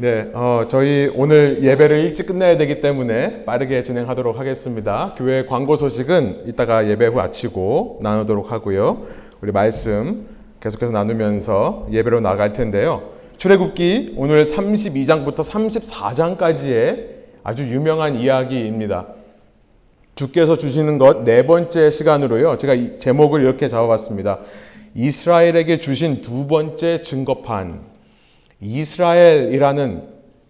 네, 0.00 0.30
어, 0.32 0.66
저희 0.68 1.10
오늘 1.16 1.58
예배를 1.60 1.98
일찍 2.04 2.26
끝내야 2.26 2.56
되기 2.56 2.80
때문에 2.80 3.44
빠르게 3.44 3.82
진행하도록 3.82 4.38
하겠습니다. 4.38 5.14
교회 5.18 5.44
광고 5.44 5.74
소식은 5.74 6.44
이따가 6.46 6.88
예배 6.88 7.06
후 7.08 7.14
마치고 7.16 7.98
나누도록 8.00 8.52
하고요. 8.52 9.06
우리 9.40 9.50
말씀 9.50 10.28
계속해서 10.60 10.92
나누면서 10.92 11.88
예배로 11.90 12.20
나갈 12.20 12.52
텐데요. 12.52 13.10
출애굽기 13.38 14.14
오늘 14.16 14.44
32장부터 14.44 15.38
34장까지의 15.38 17.06
아주 17.42 17.64
유명한 17.64 18.14
이야기입니다. 18.14 19.08
주께서 20.14 20.56
주시는 20.56 20.98
것 20.98 21.24
네 21.24 21.44
번째 21.44 21.90
시간으로요. 21.90 22.56
제가 22.56 22.74
이 22.74 22.98
제목을 22.98 23.42
이렇게 23.42 23.68
잡아봤습니다. 23.68 24.38
이스라엘에게 24.94 25.80
주신 25.80 26.22
두 26.22 26.46
번째 26.46 27.00
증거판. 27.00 27.97
이스라엘이라는 28.60 30.02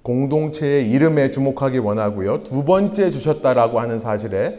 공동체의 0.03 0.89
이름에 0.91 1.31
주목하기 1.31 1.79
원하고요. 1.79 2.43
두 2.43 2.65
번째 2.65 3.11
주셨다라고 3.11 3.81
하는 3.81 3.99
사실에 3.99 4.59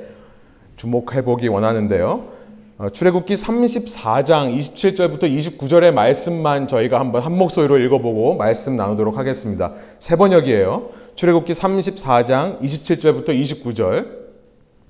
주목해 0.76 1.24
보기 1.24 1.48
원하는데요. 1.48 2.40
어, 2.78 2.90
출애굽기 2.92 3.34
34장 3.34 4.56
27절부터 4.58 5.24
29절의 5.24 5.92
말씀만 5.92 6.68
저희가 6.68 7.00
한번 7.00 7.24
한 7.24 7.38
목소리로 7.38 7.78
읽어보고 7.80 8.36
말씀 8.36 8.76
나누도록 8.78 9.18
하겠습니다. 9.18 9.74
세 10.00 10.16
번역이에요. 10.16 10.90
출애굽기 11.16 11.52
34장 11.52 12.62
27절부터 12.62 13.30
29절 13.30 14.20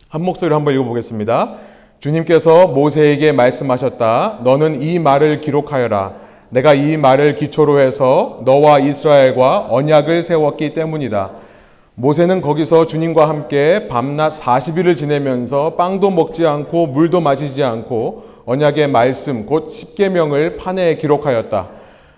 한 0.10 0.22
목소리로 0.22 0.56
한번 0.56 0.76
읽어보겠습니다. 0.76 1.56
주님께서 2.00 2.68
모세에게 2.68 3.32
말씀하셨다. 3.32 4.42
너는 4.44 4.82
이 4.82 5.00
말을 5.00 5.42
기록하여라. 5.42 6.29
내가 6.50 6.74
이 6.74 6.98
말을 6.98 7.36
기초로 7.36 7.80
해서 7.80 8.40
너와 8.44 8.80
이스라엘과 8.80 9.68
언약을 9.70 10.24
세웠기 10.24 10.74
때문이다. 10.74 11.32
모세는 11.94 12.42
거기서 12.42 12.88
주님과 12.88 13.30
함께 13.30 13.88
밤낮 13.88 14.30
40일을 14.30 14.98
지내면서 14.98 15.76
빵도 15.76 16.10
먹지 16.12 16.48
않고 16.48 16.88
물도 16.88 17.22
마시지 17.22 17.64
않고 17.64 18.24
언약의 18.46 18.88
말씀 18.88 19.46
곧 19.46 19.70
십계명을 19.70 20.58
판에 20.58 20.96
기록하였다. 20.96 21.68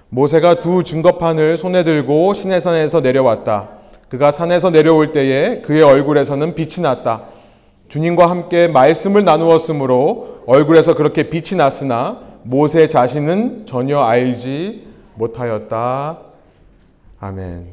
모세가 0.10 0.60
두 0.60 0.84
증거판을 0.84 1.58
손에 1.58 1.84
들고 1.84 2.34
시내산에서 2.34 3.02
내려왔다. 3.02 3.70
그가 4.08 4.32
산에서 4.32 4.70
내려올 4.70 5.12
때에 5.12 5.62
그의 5.62 5.82
얼굴에서는 5.84 6.56
빛이 6.56 6.84
났다. 6.84 7.24
주님과 7.90 8.30
함께 8.30 8.70
말씀을 8.70 9.26
나누었으므로 9.26 10.42
얼굴에서 10.46 10.96
그렇게 10.96 11.30
빛이 11.30 11.58
났으나 11.58 12.31
모세 12.44 12.88
자신은 12.88 13.66
전혀 13.66 14.00
알지 14.00 14.88
못하였다. 15.16 16.20
아멘. 17.20 17.68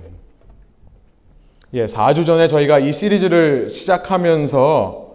예, 1.74 1.86
4주 1.86 2.24
전에 2.24 2.48
저희가 2.48 2.78
이 2.78 2.92
시리즈를 2.92 3.70
시작하면서 3.70 5.08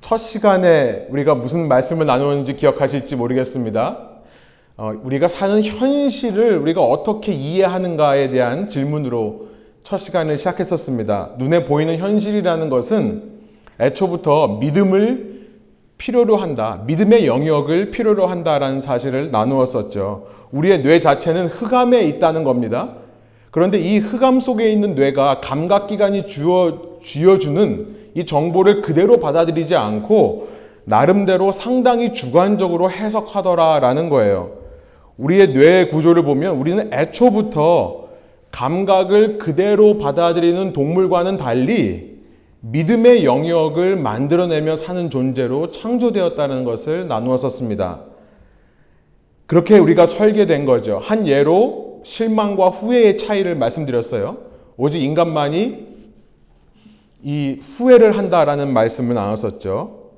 첫 0.00 0.18
시간에 0.18 1.06
우리가 1.10 1.34
무슨 1.34 1.66
말씀을 1.68 2.06
나누었는지 2.06 2.54
기억하실지 2.54 3.16
모르겠습니다. 3.16 3.98
어, 4.76 4.92
우리가 5.02 5.26
사는 5.26 5.62
현실을 5.64 6.58
우리가 6.58 6.82
어떻게 6.82 7.32
이해하는가에 7.32 8.30
대한 8.30 8.68
질문으로 8.68 9.48
첫 9.82 9.96
시간을 9.96 10.38
시작했었습니다. 10.38 11.32
눈에 11.38 11.64
보이는 11.64 11.96
현실이라는 11.96 12.68
것은 12.68 13.36
애초부터 13.80 14.58
믿음을 14.58 15.25
필요로 15.98 16.36
한다. 16.36 16.82
믿음의 16.86 17.26
영역을 17.26 17.90
필요로 17.90 18.26
한다라는 18.26 18.80
사실을 18.80 19.30
나누었었죠. 19.30 20.26
우리의 20.52 20.82
뇌 20.82 21.00
자체는 21.00 21.46
흑암에 21.46 22.02
있다는 22.02 22.44
겁니다. 22.44 22.94
그런데 23.50 23.78
이 23.78 23.98
흑암 23.98 24.40
속에 24.40 24.70
있는 24.70 24.94
뇌가 24.94 25.40
감각기관이 25.40 26.26
쥐어, 26.26 26.98
쥐어주는 27.02 27.96
이 28.14 28.26
정보를 28.26 28.82
그대로 28.82 29.18
받아들이지 29.18 29.74
않고 29.74 30.48
나름대로 30.84 31.52
상당히 31.52 32.12
주관적으로 32.12 32.90
해석하더라라는 32.90 34.08
거예요. 34.08 34.50
우리의 35.16 35.52
뇌 35.52 35.86
구조를 35.86 36.22
보면 36.22 36.56
우리는 36.56 36.92
애초부터 36.92 38.06
감각을 38.50 39.38
그대로 39.38 39.98
받아들이는 39.98 40.72
동물과는 40.72 41.36
달리 41.36 42.15
믿음의 42.60 43.24
영역을 43.24 43.96
만들어내며 43.96 44.76
사는 44.76 45.10
존재로 45.10 45.70
창조되었다는 45.70 46.64
것을 46.64 47.06
나누었었습니다. 47.08 48.00
그렇게 49.46 49.78
우리가 49.78 50.06
설계된 50.06 50.64
거죠. 50.64 50.98
한 50.98 51.26
예로 51.28 52.02
실망과 52.04 52.68
후회의 52.70 53.16
차이를 53.16 53.54
말씀드렸어요. 53.56 54.38
오직 54.76 55.02
인간만이 55.02 55.86
이 57.22 57.58
후회를 57.60 58.16
한다라는 58.16 58.72
말씀을 58.72 59.14
나눴었죠. 59.14 60.10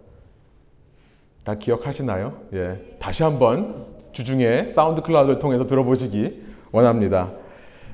다 1.44 1.54
기억하시나요? 1.54 2.34
예. 2.54 2.80
다시 2.98 3.22
한번 3.22 3.86
주중에 4.12 4.68
사운드 4.68 5.02
클라우드를 5.02 5.38
통해서 5.38 5.66
들어보시기 5.66 6.42
원합니다. 6.72 7.32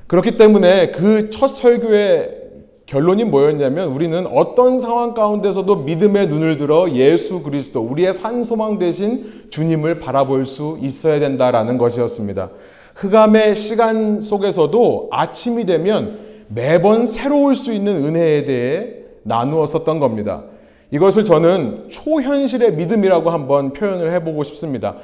그렇기 0.07 0.37
때문에 0.37 0.91
그 0.91 1.29
첫 1.29 1.47
설교의 1.47 2.44
결론이 2.85 3.23
뭐였냐면 3.23 3.89
우리는 3.89 4.27
어떤 4.27 4.79
상황 4.79 5.15
가운데서도 5.15 5.77
믿음의 5.77 6.27
눈을 6.27 6.57
들어 6.57 6.91
예수 6.91 7.41
그리스도, 7.41 7.81
우리의 7.81 8.13
산소망 8.13 8.77
대신 8.77 9.45
주님을 9.49 9.99
바라볼 9.99 10.45
수 10.45 10.77
있어야 10.81 11.19
된다라는 11.19 11.79
것이었습니다. 11.79 12.51
흑암의 12.95 13.55
시간 13.55 14.21
속에서도 14.21 15.09
아침이 15.11 15.65
되면 15.65 16.19
매번 16.47 17.07
새로울 17.07 17.55
수 17.55 17.73
있는 17.73 18.05
은혜에 18.05 18.45
대해 18.45 18.93
나누었었던 19.23 19.99
겁니다. 19.99 20.43
이것을 20.91 21.25
저는 21.25 21.87
초현실의 21.89 22.75
믿음이라고 22.75 23.31
한번 23.31 23.73
표현을 23.73 24.11
해보고 24.13 24.43
싶습니다. 24.43 24.97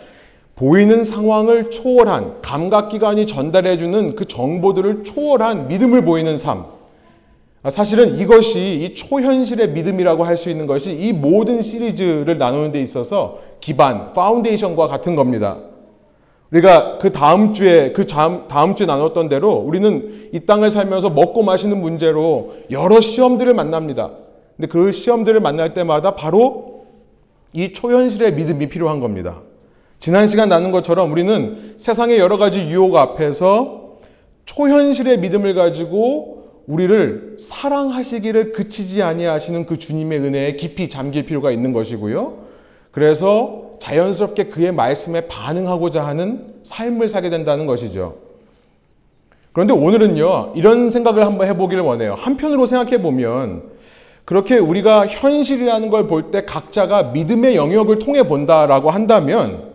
보이는 0.55 1.03
상황을 1.03 1.71
초월한 1.71 2.41
감각기관이 2.43 3.25
전달해주는 3.25 4.15
그 4.15 4.25
정보들을 4.25 5.03
초월한 5.03 5.67
믿음을 5.67 6.05
보이는 6.05 6.37
삶. 6.37 6.80
아, 7.63 7.69
사실은 7.69 8.19
이것이 8.19 8.81
이 8.81 8.95
초현실의 8.95 9.69
믿음이라고 9.71 10.23
할 10.23 10.37
수 10.37 10.49
있는 10.49 10.65
것이 10.65 10.93
이 10.93 11.13
모든 11.13 11.61
시리즈를 11.61 12.37
나누는 12.39 12.71
데 12.71 12.81
있어서 12.81 13.39
기반, 13.59 14.13
파운데이션과 14.13 14.87
같은 14.87 15.15
겁니다. 15.15 15.59
우리가 16.51 16.97
그 16.97 17.11
다음 17.11 17.53
주에, 17.53 17.91
그 17.91 18.07
다음 18.07 18.75
주에 18.75 18.87
나눴던 18.87 19.29
대로 19.29 19.53
우리는 19.53 20.29
이 20.33 20.39
땅을 20.41 20.71
살면서 20.71 21.11
먹고 21.11 21.43
마시는 21.43 21.79
문제로 21.79 22.53
여러 22.71 22.99
시험들을 22.99 23.53
만납니다. 23.53 24.11
근데 24.57 24.67
그 24.67 24.91
시험들을 24.91 25.39
만날 25.39 25.73
때마다 25.73 26.15
바로 26.15 26.85
이 27.53 27.73
초현실의 27.73 28.33
믿음이 28.33 28.69
필요한 28.69 28.99
겁니다. 28.99 29.41
지난 29.99 30.27
시간 30.27 30.49
나눈 30.49 30.71
것처럼 30.71 31.11
우리는 31.11 31.75
세상의 31.77 32.17
여러 32.17 32.37
가지 32.37 32.59
유혹 32.61 32.95
앞에서 32.95 33.97
초현실의 34.45 35.19
믿음을 35.19 35.53
가지고 35.53 36.40
우리를 36.67 37.37
사랑하시기를 37.39 38.51
그치지 38.51 39.01
아니하시는 39.01 39.65
그 39.65 39.77
주님의 39.77 40.19
은혜에 40.19 40.55
깊이 40.55 40.89
잠길 40.89 41.25
필요가 41.25 41.51
있는 41.51 41.73
것이고요. 41.73 42.39
그래서 42.91 43.71
자연스럽게 43.79 44.45
그의 44.45 44.71
말씀에 44.71 45.27
반응하고자 45.27 46.05
하는 46.05 46.53
삶을 46.63 47.07
살게 47.09 47.29
된다는 47.29 47.65
것이죠. 47.65 48.17
그런데 49.53 49.73
오늘은요, 49.73 50.53
이런 50.55 50.91
생각을 50.91 51.25
한번 51.25 51.47
해보기를 51.47 51.83
원해요. 51.83 52.15
한편으로 52.17 52.65
생각해 52.67 53.01
보면, 53.01 53.63
그렇게 54.23 54.57
우리가 54.57 55.07
현실이라는 55.07 55.89
걸 55.89 56.07
볼 56.07 56.31
때 56.31 56.45
각자가 56.45 57.03
믿음의 57.11 57.55
영역을 57.55 57.99
통해 57.99 58.23
본다라고 58.23 58.91
한다면, 58.91 59.71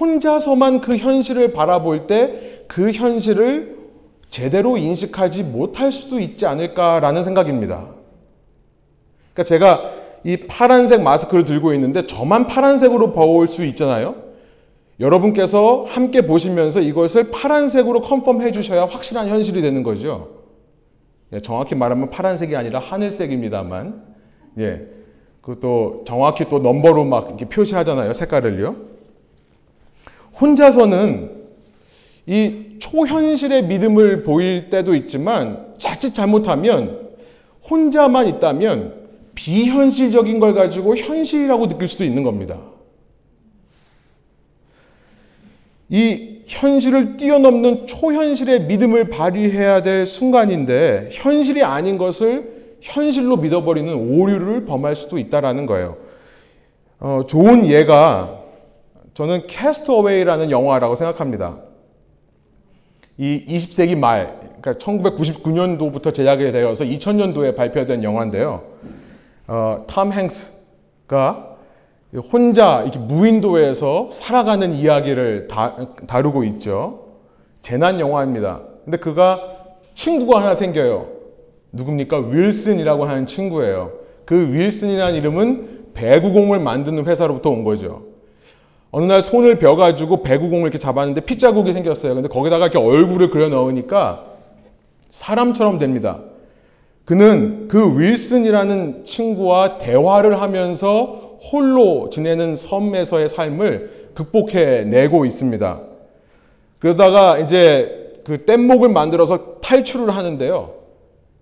혼자서만 0.00 0.80
그 0.80 0.96
현실을 0.96 1.52
바라볼 1.52 2.06
때 2.06 2.54
그 2.66 2.90
현실을 2.92 3.73
제대로 4.34 4.76
인식하지 4.76 5.44
못할 5.44 5.92
수도 5.92 6.18
있지 6.18 6.44
않을까라는 6.44 7.22
생각입니다. 7.22 7.86
그러니까 9.32 9.44
제가 9.44 9.92
이 10.24 10.38
파란색 10.38 11.02
마스크를 11.02 11.44
들고 11.44 11.72
있는데 11.74 12.06
저만 12.06 12.48
파란색으로 12.48 13.12
보일 13.12 13.48
수 13.48 13.64
있잖아요. 13.64 14.16
여러분께서 14.98 15.84
함께 15.86 16.26
보시면서 16.26 16.80
이것을 16.80 17.30
파란색으로 17.30 18.00
컨펌해 18.00 18.50
주셔야 18.50 18.86
확실한 18.86 19.28
현실이 19.28 19.62
되는 19.62 19.84
거죠. 19.84 20.30
예, 21.32 21.40
정확히 21.40 21.76
말하면 21.76 22.10
파란색이 22.10 22.56
아니라 22.56 22.80
하늘색입니다만, 22.80 24.02
예, 24.58 24.88
그것도 25.42 26.02
정확히 26.08 26.48
또 26.48 26.58
넘버로 26.58 27.04
막 27.04 27.28
이렇게 27.28 27.48
표시하잖아요, 27.48 28.12
색깔을요. 28.12 28.74
혼자서는 30.40 31.43
이 32.26 32.76
초현실의 32.78 33.64
믿음을 33.64 34.22
보일 34.22 34.70
때도 34.70 34.94
있지만 34.94 35.74
자칫 35.78 36.14
잘못하면 36.14 37.10
혼자만 37.68 38.28
있다면 38.28 39.04
비현실적인 39.34 40.40
걸 40.40 40.54
가지고 40.54 40.96
현실이라고 40.96 41.68
느낄 41.68 41.88
수도 41.88 42.04
있는 42.04 42.22
겁니다. 42.22 42.58
이 45.88 46.40
현실을 46.46 47.16
뛰어넘는 47.16 47.86
초현실의 47.86 48.64
믿음을 48.64 49.10
발휘해야 49.10 49.82
될 49.82 50.06
순간인데 50.06 51.10
현실이 51.12 51.62
아닌 51.62 51.98
것을 51.98 52.76
현실로 52.80 53.36
믿어버리는 53.38 53.92
오류를 53.92 54.66
범할 54.66 54.96
수도 54.96 55.18
있다라는 55.18 55.66
거예요. 55.66 55.96
어, 57.00 57.22
좋은 57.26 57.66
예가 57.66 58.42
저는 59.14 59.46
캐스트어웨이라는 59.46 60.50
영화라고 60.50 60.94
생각합니다. 60.94 61.58
이 63.16 63.44
20세기 63.46 63.96
말, 63.96 64.38
그러니까 64.60 64.72
1999년도부터 64.74 66.12
제작이 66.12 66.50
되어서 66.50 66.84
2000년도에 66.84 67.54
발표된 67.54 68.02
영화인데요. 68.02 68.62
어, 69.46 69.84
톰 69.86 70.12
행스가 70.12 71.56
혼자 72.32 72.82
이렇게 72.82 72.98
무인도에서 72.98 74.08
살아가는 74.12 74.72
이야기를 74.72 75.48
다, 75.48 75.76
다루고 76.06 76.44
있죠. 76.44 77.08
재난 77.60 78.00
영화입니다. 78.00 78.60
근데 78.84 78.98
그가 78.98 79.40
친구가 79.94 80.42
하나 80.42 80.54
생겨요. 80.54 81.08
누굽니까? 81.72 82.18
윌슨이라고 82.30 83.04
하는 83.04 83.26
친구예요. 83.26 83.92
그 84.24 84.52
윌슨이라는 84.52 85.16
이름은 85.16 85.92
배구공을 85.94 86.60
만드는 86.60 87.06
회사로부터 87.06 87.50
온 87.50 87.64
거죠. 87.64 88.13
어느 88.96 89.06
날 89.06 89.22
손을 89.22 89.58
벼가지고 89.58 90.22
배구공을 90.22 90.62
이렇게 90.62 90.78
잡았는데 90.78 91.22
피자국이 91.22 91.72
생겼어요. 91.72 92.14
근데 92.14 92.28
거기다가 92.28 92.66
이렇게 92.66 92.78
얼굴을 92.78 93.30
그려 93.30 93.48
넣으니까 93.48 94.24
사람처럼 95.10 95.80
됩니다. 95.80 96.20
그는 97.04 97.66
그 97.66 97.98
윌슨이라는 97.98 99.04
친구와 99.04 99.78
대화를 99.78 100.40
하면서 100.40 101.38
홀로 101.50 102.08
지내는 102.10 102.54
섬에서의 102.54 103.28
삶을 103.28 104.10
극복해 104.14 104.84
내고 104.84 105.24
있습니다. 105.24 105.80
그러다가 106.78 107.38
이제 107.38 108.20
그 108.22 108.44
뗏목을 108.44 108.90
만들어서 108.90 109.56
탈출을 109.60 110.14
하는데요. 110.14 110.70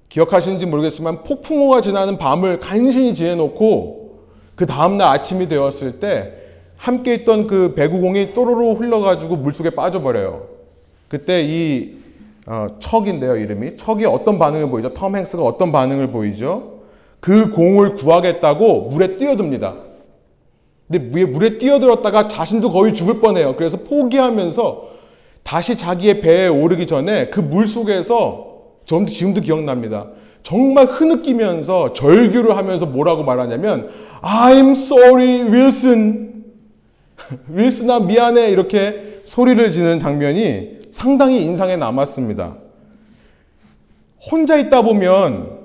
기억하시는지 0.08 0.64
모르겠지만 0.64 1.22
폭풍우가 1.24 1.82
지나는 1.82 2.16
밤을 2.16 2.60
간신히 2.60 3.14
지내놓고 3.14 4.20
그 4.54 4.64
다음날 4.64 5.08
아침이 5.08 5.48
되었을 5.48 6.00
때 6.00 6.38
함께 6.82 7.14
있던 7.14 7.46
그 7.46 7.74
배구공이 7.76 8.34
또로로 8.34 8.74
흘러가지고 8.74 9.36
물속에 9.36 9.70
빠져버려요. 9.70 10.46
그때 11.08 11.42
이 11.44 11.92
어, 12.48 12.66
척인데요, 12.80 13.36
이름이. 13.36 13.76
척이 13.76 14.04
어떤 14.04 14.36
반응을 14.40 14.68
보이죠? 14.68 14.92
톰 14.92 15.14
행스가 15.14 15.44
어떤 15.44 15.70
반응을 15.70 16.08
보이죠? 16.08 16.80
그 17.20 17.50
공을 17.52 17.94
구하겠다고 17.94 18.88
물에 18.88 19.16
뛰어듭니다. 19.16 19.74
근데 20.90 21.24
물에 21.24 21.58
뛰어들었다가 21.58 22.26
자신도 22.26 22.72
거의 22.72 22.94
죽을 22.94 23.20
뻔해요. 23.20 23.54
그래서 23.54 23.78
포기하면서 23.78 24.88
다시 25.44 25.78
자기의 25.78 26.20
배에 26.20 26.48
오르기 26.48 26.88
전에 26.88 27.28
그 27.28 27.40
물 27.40 27.68
속에서 27.68 28.48
전 28.86 29.06
지금도 29.06 29.40
기억납니다. 29.42 30.08
정말 30.42 30.86
흐느끼면서 30.86 31.92
절규를 31.92 32.56
하면서 32.56 32.86
뭐라고 32.86 33.22
말하냐면 33.22 33.88
I'm 34.20 34.72
sorry, 34.72 35.44
윌슨. 35.44 36.31
윌슨아 37.48 38.00
미안해 38.00 38.50
이렇게 38.50 39.20
소리를 39.24 39.70
지는 39.70 39.98
장면이 39.98 40.80
상당히 40.90 41.42
인상에 41.42 41.76
남았습니다. 41.76 42.56
혼자 44.30 44.56
있다 44.58 44.82
보면 44.82 45.62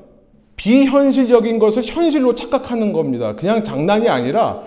비현실적인 0.55 1.59
것을 1.59 1.83
현실로 1.83 2.35
착각하는 2.35 2.91
겁니다. 2.93 3.35
그냥 3.35 3.63
장난이 3.63 4.09
아니라 4.09 4.63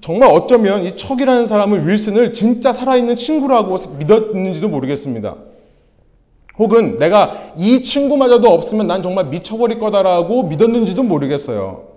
정말 0.00 0.30
어쩌면 0.30 0.84
이 0.84 0.96
척이라는 0.96 1.46
사람은 1.46 1.88
윌슨을 1.88 2.32
진짜 2.32 2.72
살아있는 2.72 3.14
친구라고 3.14 3.76
믿었는지도 3.98 4.68
모르겠습니다. 4.68 5.36
혹은 6.58 6.98
내가 6.98 7.54
이 7.56 7.82
친구마저도 7.82 8.48
없으면 8.48 8.86
난 8.86 9.02
정말 9.02 9.26
미쳐버릴 9.26 9.78
거다라고 9.78 10.42
믿었는지도 10.44 11.02
모르겠어요. 11.02 11.91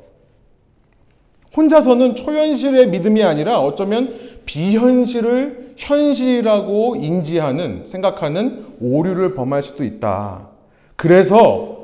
혼자서는 1.55 2.15
초현실의 2.15 2.89
믿음이 2.89 3.23
아니라 3.23 3.59
어쩌면 3.59 4.13
비현실을 4.45 5.73
현실이라고 5.77 6.97
인지하는, 6.97 7.85
생각하는 7.85 8.65
오류를 8.81 9.35
범할 9.35 9.63
수도 9.63 9.83
있다. 9.83 10.49
그래서 10.95 11.75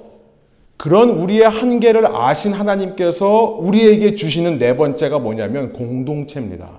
그런 0.78 1.12
우리의 1.12 1.44
한계를 1.44 2.08
아신 2.08 2.54
하나님께서 2.54 3.58
우리에게 3.60 4.16
주시는 4.16 4.58
네 4.58 4.76
번째가 4.76 5.20
뭐냐면 5.20 5.74
공동체입니다. 5.74 6.70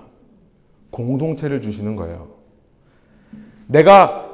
공동체를 0.91 1.61
주시는 1.61 1.95
거예요. 1.95 2.27
내가 3.67 4.29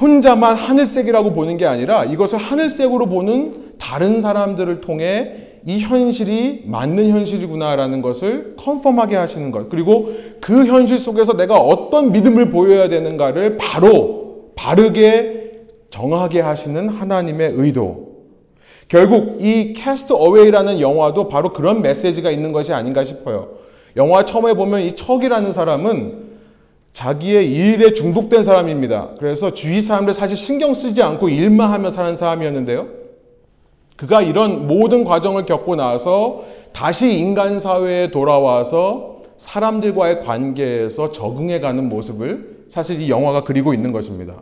혼자만 0.00 0.56
하늘색이라고 0.56 1.32
보는 1.32 1.56
게 1.58 1.66
아니라 1.66 2.04
이것을 2.04 2.38
하늘색으로 2.38 3.06
보는 3.06 3.74
다른 3.78 4.20
사람들을 4.20 4.80
통해 4.80 5.49
이 5.66 5.80
현실이 5.80 6.62
맞는 6.66 7.10
현실이구나라는 7.10 8.02
것을 8.02 8.54
컨펌하게 8.56 9.16
하시는 9.16 9.50
것. 9.50 9.68
그리고 9.68 10.12
그 10.40 10.64
현실 10.64 10.98
속에서 10.98 11.34
내가 11.36 11.56
어떤 11.56 12.12
믿음을 12.12 12.50
보여야 12.50 12.88
되는가를 12.88 13.58
바로 13.58 14.52
바르게 14.56 15.40
정하게 15.90 16.40
하시는 16.40 16.88
하나님의 16.88 17.52
의도. 17.54 18.10
결국 18.88 19.40
이 19.40 19.72
캐스트 19.74 20.12
어웨이라는 20.12 20.80
영화도 20.80 21.28
바로 21.28 21.52
그런 21.52 21.82
메시지가 21.82 22.30
있는 22.30 22.52
것이 22.52 22.72
아닌가 22.72 23.04
싶어요. 23.04 23.58
영화 23.96 24.24
처음에 24.24 24.54
보면 24.54 24.80
이 24.82 24.96
척이라는 24.96 25.52
사람은 25.52 26.30
자기의 26.92 27.52
일에 27.52 27.92
중독된 27.92 28.42
사람입니다. 28.42 29.10
그래서 29.18 29.52
주위 29.52 29.80
사람들 29.80 30.14
사실 30.14 30.36
신경 30.36 30.74
쓰지 30.74 31.02
않고 31.02 31.28
일만 31.28 31.70
하며 31.70 31.90
사는 31.90 32.16
사람이었는데요. 32.16 32.99
그가 34.00 34.22
이런 34.22 34.66
모든 34.66 35.04
과정을 35.04 35.44
겪고 35.44 35.76
나서 35.76 36.44
다시 36.72 37.18
인간 37.18 37.58
사회에 37.58 38.10
돌아와서 38.10 39.18
사람들과의 39.36 40.22
관계에서 40.22 41.12
적응해 41.12 41.60
가는 41.60 41.86
모습을 41.86 42.64
사실 42.70 43.02
이 43.02 43.10
영화가 43.10 43.44
그리고 43.44 43.74
있는 43.74 43.92
것입니다. 43.92 44.36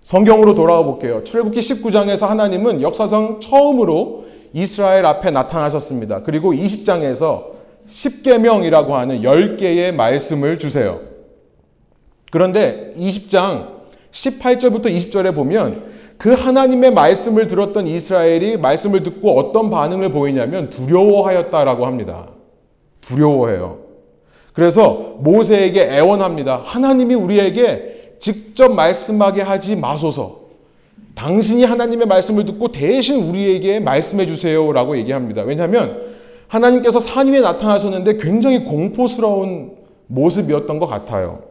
성경으로 0.00 0.56
돌아와 0.56 0.82
볼게요. 0.82 1.22
출애굽기 1.22 1.60
19장에서 1.60 2.26
하나님은 2.26 2.82
역사상 2.82 3.38
처음으로 3.38 4.24
이스라엘 4.52 5.06
앞에 5.06 5.30
나타나셨습니다. 5.30 6.24
그리고 6.24 6.52
20장에서 6.52 7.50
10계명이라고 7.86 8.88
하는 8.88 9.22
10개의 9.22 9.94
말씀을 9.94 10.58
주세요. 10.58 10.98
그런데 12.32 12.92
20장 12.96 13.68
18절부터 14.10 14.86
20절에 14.86 15.32
보면 15.32 15.97
그 16.18 16.32
하나님의 16.32 16.92
말씀을 16.92 17.46
들었던 17.46 17.86
이스라엘이 17.86 18.56
말씀을 18.56 19.04
듣고 19.04 19.38
어떤 19.38 19.70
반응을 19.70 20.10
보이냐면 20.10 20.68
두려워하였다라고 20.68 21.86
합니다. 21.86 22.30
두려워해요. 23.00 23.78
그래서 24.52 25.14
모세에게 25.20 25.82
애원합니다. 25.82 26.62
하나님이 26.64 27.14
우리에게 27.14 28.16
직접 28.18 28.74
말씀하게 28.74 29.42
하지 29.42 29.76
마소서. 29.76 30.48
당신이 31.14 31.64
하나님의 31.64 32.08
말씀을 32.08 32.44
듣고 32.44 32.72
대신 32.72 33.28
우리에게 33.28 33.78
말씀해 33.78 34.26
주세요라고 34.26 34.98
얘기합니다. 34.98 35.42
왜냐하면 35.42 36.02
하나님께서 36.48 36.98
산 36.98 37.28
위에 37.28 37.40
나타나셨는데 37.40 38.16
굉장히 38.18 38.64
공포스러운 38.64 39.76
모습이었던 40.08 40.78
것 40.80 40.86
같아요. 40.86 41.47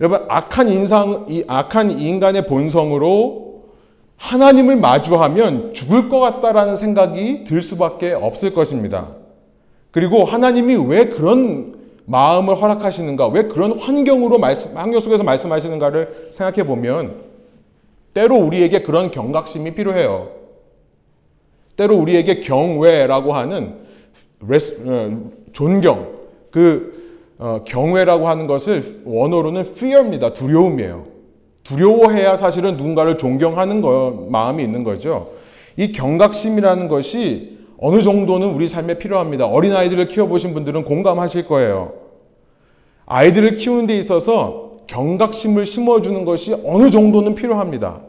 여러분 0.00 0.26
악한 0.28 0.68
인상 0.68 1.26
이 1.28 1.44
악한 1.46 1.98
인간의 1.98 2.46
본성으로 2.46 3.64
하나님을 4.16 4.76
마주하면 4.76 5.74
죽을 5.74 6.08
것 6.08 6.20
같다라는 6.20 6.76
생각이 6.76 7.44
들 7.44 7.62
수밖에 7.62 8.12
없을 8.12 8.52
것입니다. 8.52 9.08
그리고 9.90 10.24
하나님이 10.24 10.76
왜 10.76 11.06
그런 11.06 11.76
마음을 12.06 12.60
허락하시는가, 12.60 13.28
왜 13.28 13.44
그런 13.44 13.78
환경으로 13.78 14.38
말씀, 14.38 14.76
환경 14.76 15.00
속에서 15.00 15.24
말씀하시는가를 15.24 16.28
생각해 16.30 16.66
보면 16.66 17.22
때로 18.14 18.36
우리에게 18.36 18.82
그런 18.82 19.10
경각심이 19.10 19.74
필요해요. 19.74 20.30
때로 21.76 21.96
우리에게 21.96 22.40
경외라고 22.40 23.34
하는 23.34 23.74
어, 24.40 25.30
존경, 25.52 26.14
그 26.50 26.95
어, 27.38 27.60
경외라고 27.66 28.28
하는 28.28 28.46
것을 28.46 29.02
원어로는 29.04 29.62
fear입니다. 29.62 30.32
두려움이에요. 30.32 31.04
두려워해야 31.64 32.36
사실은 32.36 32.76
누군가를 32.76 33.18
존경하는 33.18 33.80
거, 33.80 34.26
마음이 34.30 34.62
있는 34.62 34.84
거죠. 34.84 35.32
이 35.76 35.92
경각심이라는 35.92 36.88
것이 36.88 37.58
어느 37.78 38.02
정도는 38.02 38.54
우리 38.54 38.68
삶에 38.68 38.98
필요합니다. 38.98 39.46
어린아이들을 39.46 40.08
키워보신 40.08 40.54
분들은 40.54 40.84
공감하실 40.84 41.46
거예요. 41.46 41.92
아이들을 43.04 43.56
키우는 43.56 43.86
데 43.86 43.98
있어서 43.98 44.76
경각심을 44.86 45.66
심어주는 45.66 46.24
것이 46.24 46.54
어느 46.64 46.90
정도는 46.90 47.34
필요합니다. 47.34 48.00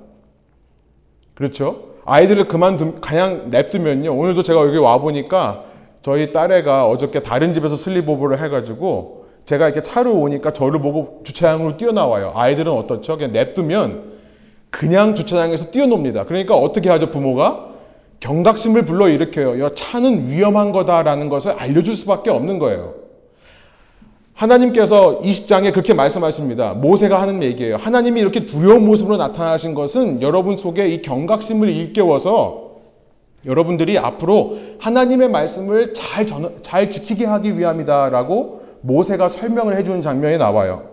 그렇죠? 1.33 1.87
아이들을 2.05 2.47
그만 2.47 3.01
그냥 3.01 3.49
냅두면요. 3.49 4.15
오늘도 4.15 4.43
제가 4.43 4.65
여기 4.65 4.77
와보니까 4.77 5.65
저희 6.01 6.31
딸애가 6.31 6.87
어저께 6.87 7.21
다른 7.21 7.53
집에서 7.53 7.75
슬리보브를 7.75 8.41
해가지고 8.41 9.16
제가 9.47 9.65
이렇게 9.65 9.81
차로 9.81 10.13
오니까 10.13 10.51
저를 10.51 10.81
보고 10.81 11.21
주차장으로 11.23 11.77
뛰어나와요. 11.77 12.33
아이들은 12.35 12.69
어떻죠? 12.69 13.15
그냥 13.15 13.31
냅두면 13.31 14.17
그냥 14.69 15.15
주차장에서 15.15 15.71
뛰어놉니다. 15.71 16.25
그러니까 16.25 16.53
어떻게 16.55 16.89
하죠, 16.89 17.11
부모가? 17.11 17.69
경각심을 18.19 18.83
불러일으켜요. 18.83 19.63
야, 19.63 19.69
차는 19.73 20.29
위험한 20.29 20.73
거다라는 20.73 21.29
것을 21.29 21.51
알려줄 21.51 21.95
수밖에 21.95 22.29
없는 22.29 22.59
거예요. 22.59 22.95
하나님께서 24.33 25.19
20장에 25.21 25.71
그렇게 25.71 25.93
말씀하십니다. 25.93 26.73
모세가 26.73 27.21
하는 27.21 27.41
얘기예요. 27.41 27.77
하나님이 27.77 28.19
이렇게 28.19 28.45
두려운 28.45 28.85
모습으로 28.85 29.15
나타나신 29.15 29.75
것은 29.75 30.21
여러분 30.21 30.57
속에 30.57 30.89
이 30.89 31.01
경각심을 31.01 31.69
일깨워서 31.69 32.67
여러분들이 33.45 33.97
앞으로 33.97 34.57
하나님의 34.79 35.29
말씀을 35.29 35.93
잘, 35.93 36.27
전, 36.27 36.57
잘 36.63 36.89
지키게 36.89 37.25
하기 37.25 37.57
위함이다라고 37.57 38.66
모세가 38.87 39.27
설명을 39.27 39.75
해주는 39.75 40.01
장면이 40.01 40.37
나와요. 40.37 40.89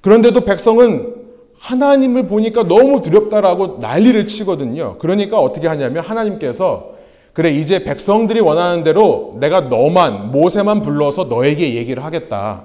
그런데도 0.00 0.44
백성은 0.44 1.14
하나님을 1.58 2.26
보니까 2.26 2.64
너무 2.64 3.00
두렵다라고 3.00 3.78
난리를 3.80 4.26
치거든요. 4.26 4.98
그러니까 4.98 5.40
어떻게 5.40 5.66
하냐면 5.66 6.04
하나님께서 6.04 6.92
그래 7.32 7.50
이제 7.50 7.84
백성들이 7.84 8.40
원하는 8.40 8.84
대로 8.84 9.34
내가 9.40 9.62
너만 9.62 10.30
모세만 10.30 10.82
불러서 10.82 11.24
너에게 11.24 11.74
얘기를 11.74 12.04
하겠다. 12.04 12.64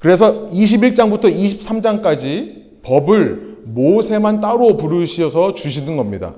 그래서 0.00 0.48
21장부터 0.50 1.24
23장까지 1.34 2.82
법을 2.82 3.58
모세만 3.64 4.40
따로 4.40 4.76
부르셔서 4.76 5.54
주시는 5.54 5.96
겁니다. 5.96 6.34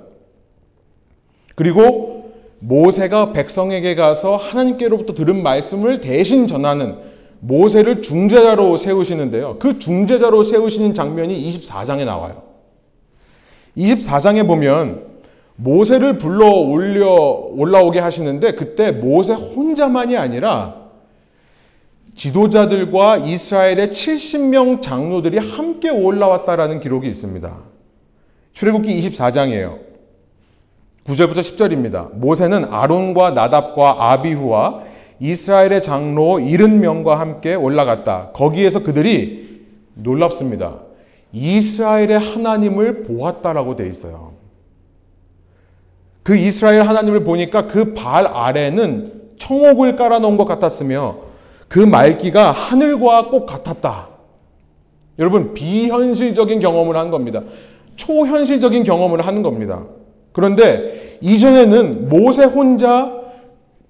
그리고 1.56 2.13
모세가 2.66 3.32
백성에게 3.32 3.94
가서 3.94 4.36
하나님께로부터 4.36 5.14
들은 5.14 5.42
말씀을 5.42 6.00
대신 6.00 6.46
전하는 6.46 6.96
모세를 7.40 8.00
중재자로 8.00 8.78
세우시는데요. 8.78 9.58
그 9.58 9.78
중재자로 9.78 10.42
세우시는 10.42 10.94
장면이 10.94 11.46
24장에 11.46 12.04
나와요. 12.06 12.42
24장에 13.76 14.46
보면 14.46 15.14
모세를 15.56 16.18
불러 16.18 16.48
올려 16.48 17.12
올라오게 17.12 17.98
하시는데 18.00 18.54
그때 18.54 18.92
모세 18.92 19.34
혼자만이 19.34 20.16
아니라 20.16 20.84
지도자들과 22.14 23.18
이스라엘의 23.18 23.88
70명 23.88 24.80
장로들이 24.80 25.38
함께 25.38 25.90
올라왔다라는 25.90 26.80
기록이 26.80 27.08
있습니다. 27.08 27.56
출애굽기 28.52 29.00
24장이에요. 29.00 29.93
9절부터 31.04 31.38
10절입니다. 31.38 32.14
모세는 32.14 32.64
아론과 32.72 33.32
나답과 33.32 34.12
아비후와 34.12 34.82
이스라엘의 35.20 35.82
장로 35.82 36.38
70명과 36.38 37.16
함께 37.16 37.54
올라갔다. 37.54 38.30
거기에서 38.32 38.82
그들이 38.82 39.62
놀랍습니다. 39.94 40.80
이스라엘의 41.32 42.18
하나님을 42.18 43.04
보았다라고 43.04 43.76
돼 43.76 43.88
있어요. 43.88 44.32
그 46.22 46.36
이스라엘 46.36 46.82
하나님을 46.82 47.24
보니까 47.24 47.66
그 47.66 47.94
발 47.94 48.26
아래는 48.26 49.34
청옥을 49.36 49.96
깔아놓은 49.96 50.36
것 50.38 50.46
같았으며 50.46 51.18
그 51.68 51.80
말기가 51.80 52.50
하늘과 52.50 53.28
꼭 53.28 53.46
같았다. 53.46 54.08
여러분, 55.18 55.54
비현실적인 55.54 56.60
경험을 56.60 56.96
한 56.96 57.10
겁니다. 57.10 57.42
초현실적인 57.96 58.84
경험을 58.84 59.26
하는 59.26 59.42
겁니다. 59.42 59.84
그런데 60.34 61.18
이전에는 61.20 62.08
모세 62.08 62.44
혼자 62.44 63.22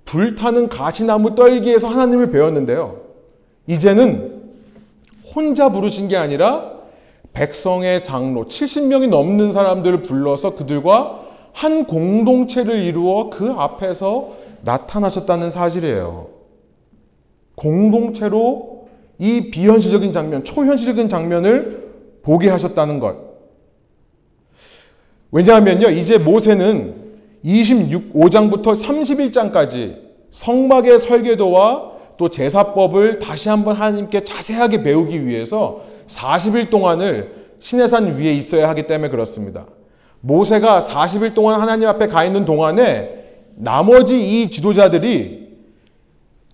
불타는 0.05 0.69
가시나무 0.69 1.35
떨기에서 1.35 1.89
하나님을 1.89 2.31
배웠는데요. 2.31 3.01
이제는 3.67 4.43
혼자 5.35 5.71
부르신 5.71 6.09
게 6.09 6.17
아니라 6.17 6.71
백성의 7.33 8.05
장로 8.05 8.45
70명이 8.45 9.09
넘는 9.09 9.53
사람들을 9.53 10.03
불러서 10.03 10.55
그들과 10.55 11.23
한 11.53 11.87
공동체를 11.87 12.83
이루어 12.83 13.31
그 13.31 13.51
앞에서 13.57 14.35
나타나셨다는 14.63 15.51
사실이에요. 15.51 16.29
공동체로 17.55 18.89
이 19.19 19.51
비현실적인 19.51 20.13
장면, 20.13 20.45
초현실적인 20.45 21.09
장면을 21.09 21.93
보게 22.23 22.51
하셨다는 22.51 23.01
것. 23.01 23.24
왜냐하면요, 25.35 25.88
이제 25.91 26.17
모세는 26.17 26.95
25장부터 27.45 28.81
31장까지 28.81 29.97
성막의 30.31 31.00
설계도와 31.00 31.91
또 32.17 32.29
제사법을 32.29 33.19
다시 33.19 33.49
한번 33.49 33.75
하나님께 33.75 34.23
자세하게 34.23 34.85
배우기 34.85 35.26
위해서 35.26 35.83
40일 36.07 36.71
동안을 36.71 37.35
신해산 37.59 38.17
위에 38.17 38.33
있어야 38.33 38.69
하기 38.69 38.87
때문에 38.87 39.11
그렇습니다. 39.11 39.67
모세가 40.21 40.79
40일 40.79 41.35
동안 41.35 41.61
하나님 41.61 41.88
앞에 41.88 42.07
가 42.07 42.25
있는 42.25 42.45
동안에 42.45 43.25
나머지 43.57 44.43
이 44.43 44.50
지도자들이 44.50 45.49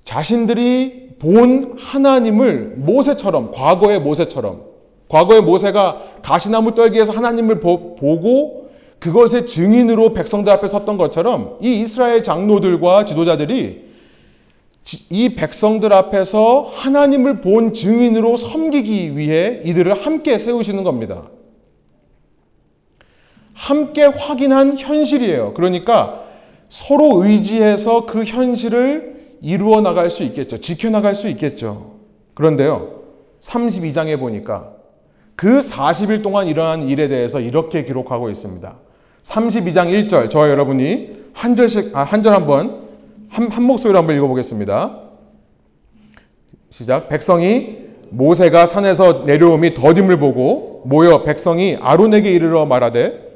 자신들이 0.05 1.17
본 1.19 1.77
하나님을 1.79 2.77
모세처럼, 2.79 3.53
과거의 3.53 4.01
모세처럼, 4.01 4.63
과거의 5.09 5.43
모세가 5.43 6.03
가시나무 6.23 6.75
떨기에서 6.75 7.13
하나님을 7.13 7.61
보, 7.61 7.95
고 7.97 8.60
그것의 9.01 9.47
증인으로 9.47 10.13
백성들 10.13 10.53
앞에 10.53 10.67
섰던 10.69 10.97
것처럼 10.97 11.57
이 11.61 11.81
이스라엘 11.81 12.23
장로들과 12.23 13.07
지도자들이 13.07 13.91
이 15.11 15.29
백성들 15.35 15.93
앞에서 15.93 16.63
하나님을 16.63 17.41
본 17.41 17.73
증인으로 17.73 18.37
섬기기 18.37 19.17
위해 19.17 19.61
이들을 19.65 19.95
함께 20.05 20.39
세우시는 20.39 20.85
겁니다. 20.85 21.29
함께 23.55 24.05
확인한 24.05 24.79
현실이에요. 24.79 25.55
그러니까 25.55 26.25
서로 26.69 27.25
의지해서 27.25 28.07
그 28.07 28.25
현실을 28.25 29.39
이루어 29.43 29.81
나갈 29.81 30.11
수 30.11 30.23
있겠죠. 30.25 30.59
지켜나갈 30.59 31.15
수 31.15 31.29
있겠죠. 31.29 31.95
그런데요, 32.35 33.03
32장에 33.41 34.19
보니까 34.19 34.73
그 35.37 35.61
40일 35.61 36.23
동안 36.23 36.47
일어난 36.49 36.89
일에 36.89 37.09
대해서 37.09 37.41
이렇게 37.41 37.85
기록하고 37.85 38.31
있습니다. 38.31 38.79
32장 39.23 40.09
1절, 40.09 40.31
저와 40.31 40.49
여러분이 40.51 41.21
한 41.33 41.57
절씩, 41.57 41.97
아, 41.97 42.03
한 42.03 42.23
절 42.23 42.35
한번, 42.35 42.89
한, 43.29 43.49
한 43.49 43.65
목소리로 43.65 43.99
한번 43.99 44.17
읽어보겠습니다. 44.17 44.99
시작. 46.71 47.09
백성이 47.09 47.79
모세가 48.11 48.67
산에서 48.67 49.23
내려옴이 49.25 49.75
더딤을 49.75 50.19
보고 50.19 50.83
모여 50.85 51.23
백성이 51.23 51.77
아론에게 51.81 52.31
이르러 52.33 52.67
말하되 52.67 53.29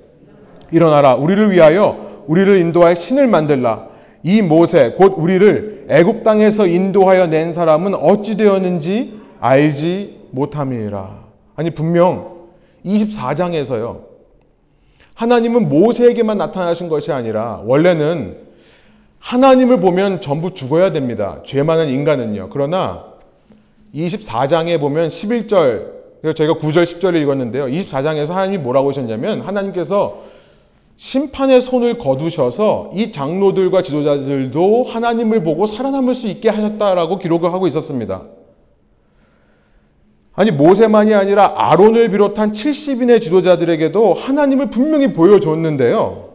일어나라. 0.72 1.14
우리를 1.14 1.52
위하여 1.52 2.24
우리를 2.26 2.58
인도하여 2.58 2.94
신을 2.94 3.26
만들라. 3.28 3.88
이 4.24 4.42
모세 4.42 4.94
곧 4.96 5.14
우리를 5.16 5.86
애굽 5.90 6.24
땅에서 6.24 6.66
인도하여 6.66 7.26
낸 7.26 7.52
사람은 7.52 7.94
어찌 7.94 8.36
되었는지 8.36 9.20
알지 9.38 10.28
못함이라. 10.30 11.24
아니 11.54 11.70
분명 11.70 12.34
24장에서요 12.84 14.13
하나님은 15.14 15.68
모세에게만 15.68 16.36
나타나신 16.36 16.88
것이 16.88 17.12
아니라 17.12 17.62
원래는 17.64 18.38
하나님을 19.18 19.80
보면 19.80 20.20
전부 20.20 20.52
죽어야 20.52 20.92
됩니다. 20.92 21.40
죄 21.46 21.62
많은 21.62 21.88
인간은요. 21.88 22.50
그러나 22.50 23.06
24장에 23.94 24.78
보면 24.80 25.08
11절, 25.08 26.34
저희가 26.34 26.54
9절, 26.54 26.84
10절을 26.84 27.22
읽었는데요. 27.22 27.66
24장에서 27.66 28.30
하나님이 28.30 28.58
뭐라고 28.58 28.90
하셨냐면 28.90 29.40
하나님께서 29.40 30.22
심판의 30.96 31.60
손을 31.60 31.98
거두셔서 31.98 32.90
이 32.94 33.12
장로들과 33.12 33.82
지도자들도 33.82 34.84
하나님을 34.84 35.42
보고 35.42 35.66
살아남을 35.66 36.14
수 36.14 36.28
있게 36.28 36.48
하셨다라고 36.48 37.18
기록을 37.18 37.52
하고 37.52 37.66
있었습니다. 37.66 38.22
아니 40.36 40.50
모세만이 40.50 41.14
아니라 41.14 41.52
아론을 41.54 42.10
비롯한 42.10 42.52
70인의 42.52 43.20
지도자들에게도 43.20 44.14
하나님을 44.14 44.70
분명히 44.70 45.12
보여줬는데요. 45.12 46.30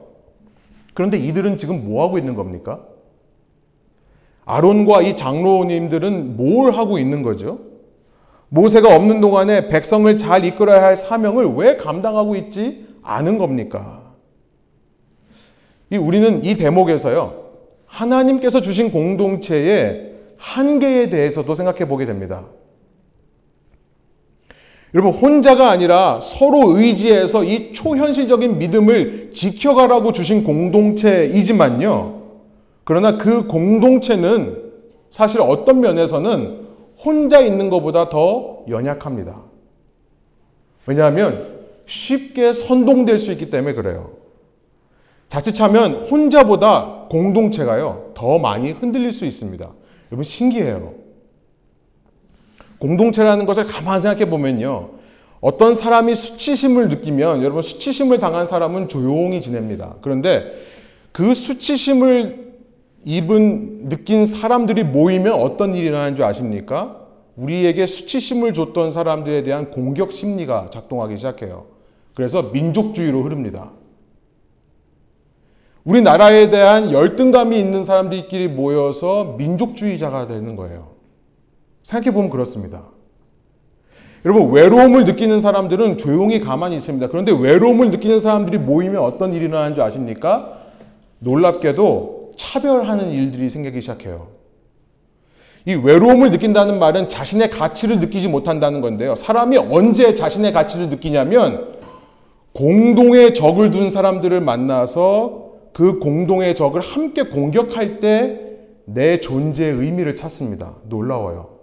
그런데 0.94 1.18
이들은 1.18 1.58
지금 1.58 1.86
뭐 1.86 2.06
하고 2.06 2.18
있는 2.18 2.36
겁니까? 2.36 2.82
아론과 4.46 5.02
이 5.02 5.18
장로님들은 5.18 6.38
뭘 6.38 6.74
하고 6.74 6.98
있는 6.98 7.22
거죠? 7.22 7.60
모세가 8.50 8.96
없는 8.96 9.22
동안에 9.22 9.68
백성을 9.68 10.18
잘 10.18 10.44
이끌어야 10.44 10.82
할 10.82 10.98
사명을 10.98 11.54
왜 11.56 11.76
감당하고 11.76 12.36
있지 12.36 12.88
않은 13.04 13.38
겁니까? 13.38 14.02
우리는 15.92 16.44
이 16.44 16.56
대목에서요, 16.56 17.50
하나님께서 17.86 18.62
주신 18.62 18.92
공동체의 18.92 20.14
한계에 20.38 21.10
대해서도 21.10 21.54
생각해 21.54 21.88
보게 21.88 22.06
됩니다. 22.06 22.46
여러분, 24.96 25.14
혼자가 25.14 25.70
아니라 25.70 26.20
서로 26.22 26.78
의지해서 26.78 27.44
이 27.44 27.74
초현실적인 27.74 28.58
믿음을 28.58 29.32
지켜가라고 29.34 30.14
주신 30.14 30.44
공동체이지만요. 30.44 32.20
그러나 32.84 33.18
그 33.18 33.46
공동체는 33.46 34.72
사실 35.12 35.42
어떤 35.42 35.82
면에서는 35.82 36.68
혼자 37.04 37.40
있는 37.40 37.70
것보다 37.70 38.10
더 38.10 38.64
연약합니다. 38.68 39.42
왜냐하면 40.88 41.60
쉽게 41.86 42.54
선동될 42.54 43.20
수 43.20 43.32
있기 43.32 43.52
때문에 43.52 43.76
그래요. 43.76 44.12
자칫하면 45.28 46.08
혼자보다 46.10 47.06
공동체가요, 47.12 48.12
더 48.16 48.40
많이 48.40 48.72
흔들릴 48.72 49.14
수 49.14 49.26
있습니다. 49.26 49.70
여러분, 50.12 50.24
신기해요. 50.24 50.99
공동체라는 52.80 53.46
것을 53.46 53.66
가만히 53.66 54.02
생각해 54.02 54.30
보면요. 54.30 54.90
어떤 55.42 55.74
사람이 55.74 56.16
수치심을 56.16 56.90
느끼면, 56.90 57.44
여러분, 57.44 57.62
수치심을 57.62 58.20
당한 58.20 58.46
사람은 58.46 58.90
조용히 58.90 59.42
지냅니다. 59.42 59.96
그런데 60.02 60.44
그 61.12 61.34
수치심을 61.34 62.50
입은, 63.06 63.90
느낀 63.90 64.26
사람들이 64.26 64.84
모이면 64.84 65.34
어떤 65.34 65.76
일이 65.76 65.88
일어나는 65.88 66.16
줄 66.16 66.26
아십니까? 66.26 66.98
우리에게 67.38 67.86
수치심을 67.86 68.54
줬던 68.54 68.92
사람들에 68.92 69.44
대한 69.44 69.72
공격 69.72 70.12
심리가 70.12 70.70
작동하기 70.72 71.16
시작해요. 71.16 71.66
그래서 72.14 72.44
민족주의로 72.52 73.22
흐릅니다. 73.22 73.72
우리나라에 75.86 76.50
대한 76.50 76.92
열등감이 76.92 77.58
있는 77.58 77.86
사람들끼리 77.86 78.50
모여서 78.50 79.36
민족주의자가 79.38 80.28
되는 80.28 80.58
거예요. 80.58 80.99
생각해보면 81.90 82.30
그렇습니다. 82.30 82.84
여러분, 84.26 84.52
외로움을 84.52 85.06
느끼는 85.06 85.40
사람들은 85.40 85.98
조용히 85.98 86.40
가만히 86.40 86.76
있습니다. 86.76 87.08
그런데 87.08 87.32
외로움을 87.32 87.90
느끼는 87.90 88.20
사람들이 88.20 88.58
모이면 88.58 89.02
어떤 89.02 89.34
일이 89.34 89.46
일어나는 89.46 89.76
줄 89.76 89.84
아십니까? 89.84 90.58
놀랍게도 91.20 92.34
차별하는 92.38 93.12
일들이 93.12 93.50
생기기 93.50 93.82
시작해요. 93.82 94.28
이 95.66 95.74
외로움을 95.74 96.32
느낀다는 96.32 96.80
말은 96.80 97.10
자신의 97.10 97.50
가치를 97.50 98.00
느끼지 98.00 98.28
못한다는 98.28 98.82
건데요. 98.82 99.16
사람이 99.16 99.58
언제 99.58 100.16
자신의 100.16 100.52
가치를 100.52 100.90
느끼냐면 100.90 101.74
공동의 102.54 103.34
적을 103.34 103.72
둔 103.72 103.90
사람들을 103.90 104.40
만나서 104.42 105.50
그 105.74 106.00
공동의 106.00 106.56
적을 106.56 106.82
함께 106.82 107.24
공격할 107.24 108.00
때 108.00 108.50
내 108.94 109.20
존재의 109.20 109.74
의미를 109.74 110.16
찾습니다. 110.16 110.76
놀라워요. 110.88 111.59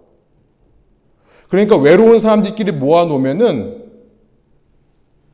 그러니까 1.49 1.77
외로운 1.77 2.19
사람들끼리 2.19 2.73
모아놓으면은 2.73 3.85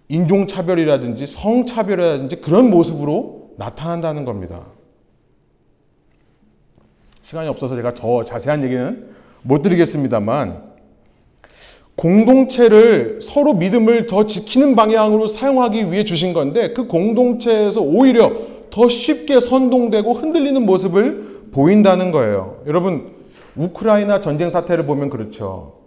인종차별이라든지 0.09 1.27
성차별이라든지 1.27 2.37
그런 2.37 2.71
모습으로 2.71 3.53
나타난다는 3.57 4.25
겁니다. 4.25 4.67
시간이 7.23 7.49
없어서 7.49 7.77
제가 7.77 7.95
더 7.95 8.25
자세한 8.25 8.63
얘기는 8.65 9.09
못 9.43 9.63
드리겠습니다만 9.63 10.73
공동체를 11.97 13.21
서로 13.23 13.55
믿음을 13.55 14.07
더 14.07 14.27
지키는 14.27 14.75
방향으로 14.75 15.27
사용하기 15.27 15.93
위해 15.93 16.05
주신 16.05 16.33
건데 16.33 16.73
그 16.73 16.87
공동체에서 16.87 17.81
오히려 17.81 18.33
더 18.71 18.89
쉽게 18.89 19.41
선동되고 19.41 20.13
흔들리는 20.13 20.65
모습을 20.65 21.51
보인다는 21.53 22.11
거예요. 22.11 22.63
여러분, 22.67 23.13
우크라이나 23.57 24.23
전쟁 24.23 24.49
사태를 24.49 24.87
보면 24.87 25.11
그렇죠. 25.11 25.82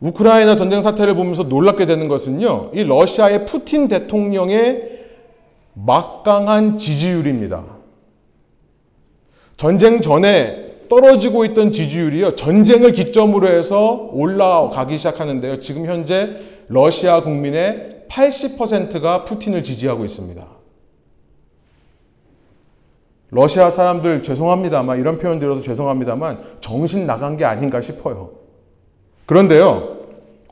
우크라이나 0.00 0.56
전쟁 0.56 0.80
사태를 0.80 1.14
보면서 1.14 1.44
놀랍게 1.44 1.86
되는 1.86 2.08
것은요, 2.08 2.70
이 2.74 2.84
러시아의 2.84 3.46
푸틴 3.46 3.88
대통령의 3.88 4.98
막강한 5.74 6.78
지지율입니다. 6.78 7.64
전쟁 9.56 10.00
전에 10.00 10.68
떨어지고 10.88 11.44
있던 11.46 11.72
지지율이요. 11.72 12.36
전쟁을 12.36 12.92
기점으로 12.92 13.48
해서 13.48 14.08
올라가기 14.12 14.96
시작하는데요. 14.96 15.60
지금 15.60 15.86
현재 15.86 16.36
러시아 16.68 17.22
국민의 17.22 18.04
80%가 18.08 19.24
푸틴을 19.24 19.62
지지하고 19.62 20.04
있습니다. 20.04 20.46
러시아 23.30 23.68
사람들 23.68 24.22
죄송합니다만 24.22 25.00
이런 25.00 25.18
표현 25.18 25.38
들어서 25.38 25.60
죄송합니다만 25.60 26.42
정신 26.60 27.06
나간 27.06 27.36
게 27.36 27.44
아닌가 27.44 27.80
싶어요. 27.80 28.37
그런데요. 29.28 29.98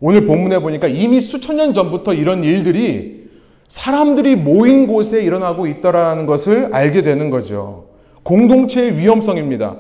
오늘 0.03 0.27
본문에 0.27 0.59
보니까 0.59 0.87
이미 0.87 1.19
수천 1.21 1.57
년 1.57 1.73
전부터 1.73 2.13
이런 2.13 2.45
일들이 2.45 3.25
사람들이 3.69 4.37
모인 4.37 4.87
곳에 4.87 5.23
일어나고 5.23 5.67
있더라는 5.67 6.27
것을 6.27 6.69
알게 6.75 7.01
되는 7.01 7.31
거죠. 7.31 7.87
공동체의 8.23 8.99
위험성입니다. 8.99 9.77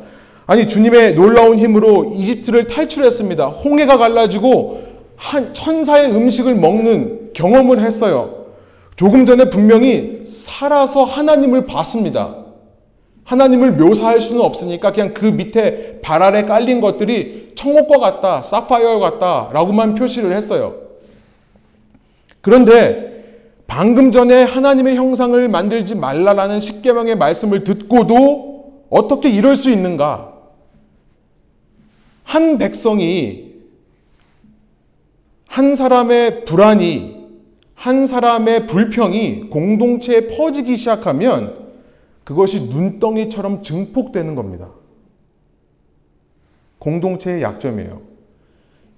아니 0.46 0.66
주님의 0.66 1.14
놀라운 1.14 1.58
힘으로 1.58 2.14
이집트를 2.16 2.68
탈출했습니다. 2.68 3.46
홍해가 3.48 3.98
갈라지고 3.98 4.84
한 5.16 5.52
천사의 5.52 6.14
음식을 6.14 6.54
먹는 6.54 7.32
경험을 7.34 7.82
했어요. 7.82 8.46
조금 8.96 9.26
전에 9.26 9.50
분명히 9.50 10.22
살아서 10.24 11.04
하나님을 11.04 11.66
봤습니다. 11.66 12.45
하나님을 13.26 13.72
묘사할 13.72 14.20
수는 14.20 14.40
없으니까 14.40 14.92
그냥 14.92 15.12
그 15.12 15.26
밑에 15.26 16.00
발 16.00 16.22
아래 16.22 16.44
깔린 16.44 16.80
것들이 16.80 17.52
청옥과 17.56 17.98
같다, 17.98 18.42
사파이어 18.42 19.00
같다 19.00 19.50
라고만 19.52 19.96
표시를 19.96 20.34
했어요. 20.34 20.76
그런데 22.40 23.24
방금 23.66 24.12
전에 24.12 24.44
하나님의 24.44 24.94
형상을 24.94 25.48
만들지 25.48 25.96
말라라는 25.96 26.60
십계명의 26.60 27.16
말씀을 27.16 27.64
듣고도 27.64 28.84
어떻게 28.90 29.28
이럴 29.28 29.56
수 29.56 29.70
있는가? 29.70 30.32
한 32.22 32.58
백성이 32.58 33.54
한 35.48 35.74
사람의 35.74 36.44
불안이 36.44 37.16
한 37.74 38.06
사람의 38.06 38.68
불평이 38.68 39.50
공동체에 39.50 40.28
퍼지기 40.28 40.76
시작하면 40.76 41.65
그것이 42.26 42.62
눈덩이처럼 42.62 43.62
증폭되는 43.62 44.34
겁니다. 44.34 44.70
공동체의 46.80 47.40
약점이에요. 47.40 48.02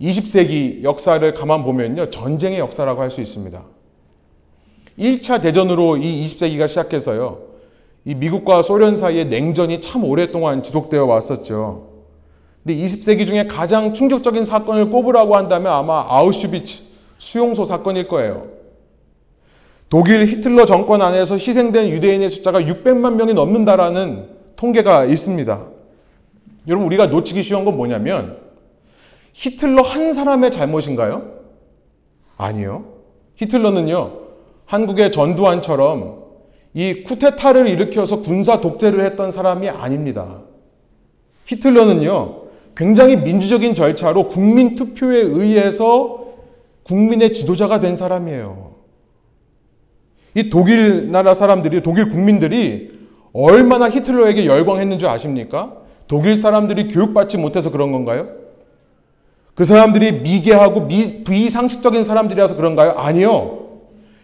20세기 0.01 0.83
역사를 0.83 1.35
가만 1.35 1.63
보면요. 1.63 2.09
전쟁의 2.09 2.59
역사라고 2.59 3.03
할 3.03 3.11
수 3.11 3.21
있습니다. 3.21 3.63
1차 4.99 5.43
대전으로 5.43 5.99
이 5.99 6.25
20세기가 6.25 6.69
시작해서요. 6.69 7.41
이 8.07 8.15
미국과 8.15 8.63
소련 8.63 8.97
사이의 8.97 9.27
냉전이 9.27 9.83
참 9.83 10.05
오랫동안 10.05 10.63
지속되어 10.63 11.05
왔었죠. 11.05 11.91
근데 12.65 12.83
20세기 12.83 13.27
중에 13.27 13.47
가장 13.47 13.93
충격적인 13.93 14.47
사건을 14.47 14.89
꼽으라고 14.89 15.37
한다면 15.37 15.71
아마 15.71 16.03
아우슈비츠 16.09 16.83
수용소 17.19 17.67
사건일 17.67 18.09
거예요. 18.09 18.58
독일 19.91 20.27
히틀러 20.27 20.67
정권 20.67 21.01
안에서 21.01 21.37
희생된 21.37 21.89
유대인의 21.89 22.29
숫자가 22.29 22.61
600만 22.61 23.15
명이 23.15 23.35
넘는다라는 23.35 24.29
통계가 24.57 25.07
있습니다. 25.07 25.67
여러분 26.69 26.87
우리가 26.87 27.07
놓치기 27.07 27.43
쉬운 27.43 27.65
건 27.65 27.77
뭐냐면 27.77 28.39
히틀러 29.33 29.83
한 29.83 30.13
사람의 30.13 30.51
잘못인가요? 30.51 31.39
아니요. 32.37 32.85
히틀러는요. 33.37 34.13
한국의 34.67 35.13
전두환처럼 35.13 36.25
이 36.75 37.03
쿠데타를 37.05 37.69
일으켜서 37.69 38.21
군사 38.21 38.61
독재를 38.61 39.05
했던 39.05 39.31
사람이 39.31 39.71
아닙니다. 39.71 40.43
히틀러는요. 41.47 42.43
굉장히 42.77 43.17
민주적인 43.17 43.75
절차로 43.75 44.29
국민 44.29 44.75
투표에 44.75 45.21
의해서 45.21 46.27
국민의 46.83 47.33
지도자가 47.33 47.81
된 47.81 47.97
사람이에요. 47.97 48.68
이 50.35 50.51
독일 50.51 51.11
나라 51.11 51.35
사람들이, 51.35 51.83
독일 51.83 52.09
국민들이 52.09 52.91
얼마나 53.33 53.89
히틀러에게 53.89 54.47
열광했는 54.47 54.99
줄 54.99 55.09
아십니까? 55.09 55.73
독일 56.07 56.37
사람들이 56.37 56.89
교육받지 56.89 57.39
못해서 57.39 57.71
그런 57.71 57.93
건가요? 57.93 58.29
그 59.55 59.65
사람들이 59.65 60.21
미개하고 60.21 60.83
미, 60.83 61.25
비상식적인 61.25 62.05
사람들이라서 62.05 62.57
그런가요? 62.57 62.93
아니요. 62.93 63.67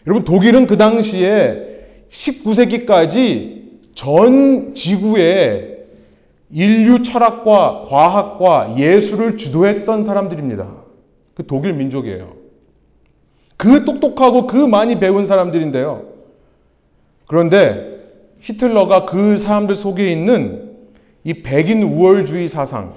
여러분, 0.07 0.25
독일은 0.25 0.67
그 0.67 0.77
당시에 0.77 1.75
19세기까지 2.09 3.63
전 3.95 4.75
지구에 4.75 5.75
인류 6.51 7.03
철학과 7.03 7.85
과학과 7.87 8.75
예술을 8.79 9.37
주도했던 9.37 10.05
사람들입니다. 10.05 10.69
그 11.35 11.47
독일 11.47 11.73
민족이에요. 11.75 12.44
그 13.57 13.85
똑똑하고 13.85 14.47
그 14.47 14.57
많이 14.57 14.99
배운 14.99 15.27
사람들인데요. 15.27 16.03
그런데 17.27 17.95
히틀러가 18.41 19.07
그 19.07 19.37
사람들 19.37 19.77
속에 19.77 20.11
있는 20.11 20.73
이 21.25 21.43
백인 21.43 21.83
우월주의 21.83 22.49
사상, 22.49 22.95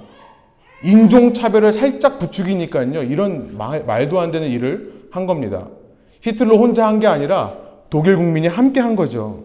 인종차별을 0.84 1.72
살짝 1.72 2.18
부추기니까요. 2.18 3.02
이런 3.04 3.56
말, 3.56 3.84
말도 3.84 4.20
안 4.20 4.30
되는 4.30 4.48
일을 4.48 4.92
한 5.10 5.26
겁니다. 5.26 5.68
히틀러 6.20 6.56
혼자 6.56 6.86
한 6.86 7.00
게 7.00 7.06
아니라 7.06 7.54
독일 7.90 8.16
국민이 8.16 8.46
함께 8.46 8.80
한 8.80 8.96
거죠. 8.96 9.44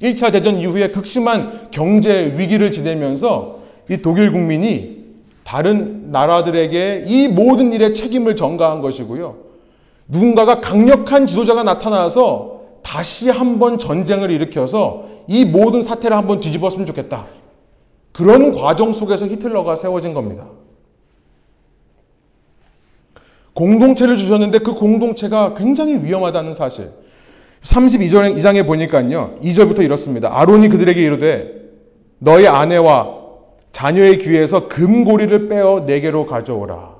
1차 0.00 0.32
대전 0.32 0.56
이후에 0.56 0.90
극심한 0.90 1.68
경제 1.70 2.34
위기를 2.36 2.72
지내면서 2.72 3.60
이 3.88 3.98
독일 3.98 4.32
국민이 4.32 5.02
다른 5.44 6.10
나라들에게 6.10 7.04
이 7.06 7.28
모든 7.28 7.72
일에 7.72 7.92
책임을 7.92 8.34
전가한 8.34 8.80
것이고요. 8.80 9.51
누군가가 10.08 10.60
강력한 10.60 11.26
지도자가 11.26 11.62
나타나서 11.62 12.60
다시 12.82 13.30
한번 13.30 13.78
전쟁을 13.78 14.30
일으켜서 14.30 15.04
이 15.28 15.44
모든 15.44 15.82
사태를 15.82 16.16
한번 16.16 16.40
뒤집었으면 16.40 16.86
좋겠다. 16.86 17.26
그런 18.12 18.52
과정 18.52 18.92
속에서 18.92 19.26
히틀러가 19.26 19.76
세워진 19.76 20.14
겁니다. 20.14 20.46
공동체를 23.54 24.16
주셨는데 24.16 24.58
그 24.58 24.74
공동체가 24.74 25.54
굉장히 25.54 26.04
위험하다는 26.04 26.54
사실. 26.54 26.90
32장에 27.62 28.66
보니까요. 28.66 29.36
2절부터 29.42 29.84
이렇습니다. 29.84 30.36
아론이 30.36 30.68
그들에게 30.68 31.00
이르되 31.00 31.62
너희 32.18 32.46
아내와 32.46 33.22
자녀의 33.70 34.18
귀에서 34.18 34.68
금고리를 34.68 35.48
빼어 35.48 35.84
내게로 35.86 36.26
가져오라. 36.26 36.96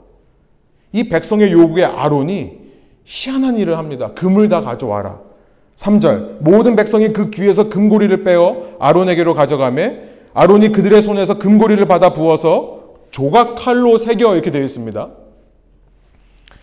이 0.93 1.09
백성의 1.09 1.53
요구에 1.53 1.85
아론이 1.85 2.62
희한한 3.05 3.57
일을 3.57 3.79
합니다. 3.79 4.13
금을 4.15 4.49
다 4.49 4.63
가져와라. 4.63 5.21
3절 5.77 6.37
모든 6.41 6.77
백성이 6.77 7.13
그 7.13 7.31
귀에서 7.31 7.69
금고리를 7.69 8.25
빼어 8.25 8.77
아론에게로 8.79 9.35
가져가매 9.35 9.99
아론이 10.35 10.73
그들의 10.73 11.01
손에서 11.03 11.39
금고리를 11.39 11.85
받아 11.87 12.13
부어서 12.13 12.81
조각 13.11 13.57
칼로 13.57 13.99
새겨 13.99 14.35
이렇게 14.35 14.51
되어 14.51 14.63
있습니다. 14.63 15.09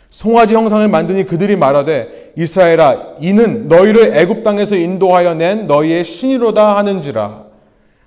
송아지 0.10 0.56
형상을 0.56 0.88
만드니 0.88 1.26
그들이 1.26 1.56
말하되 1.56 2.34
이스라엘아 2.36 3.16
이는 3.20 3.68
너희를 3.68 4.18
애굽 4.18 4.44
땅에서 4.44 4.76
인도하여 4.76 5.36
낸 5.36 5.68
너희의 5.68 6.04
신이로다 6.04 6.78
하는지라 6.78 7.44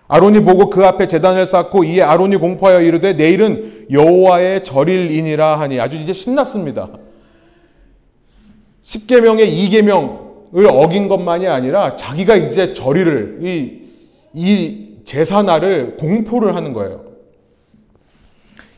아론이 0.08 0.40
보고 0.40 0.68
그 0.68 0.84
앞에 0.84 1.06
재단을 1.06 1.46
쌓고 1.46 1.84
이에 1.84 2.02
아론이 2.02 2.36
공포하여 2.36 2.80
이르되 2.80 3.12
내일은 3.14 3.86
여호와의 3.90 4.64
절일이니라 4.64 5.60
하니 5.60 5.80
아주 5.80 5.96
이제 5.96 6.12
신났습니다. 6.12 6.88
10계명의 8.84 9.54
2계명을 9.70 10.66
어긴 10.68 11.08
것만이 11.08 11.46
아니라 11.46 11.96
자기가 11.96 12.36
이제 12.36 12.74
절일을 12.74 13.38
이, 13.42 13.82
이 14.34 14.88
제사날을 15.04 15.96
공포를 15.96 16.54
하는 16.56 16.72
거예요. 16.72 17.12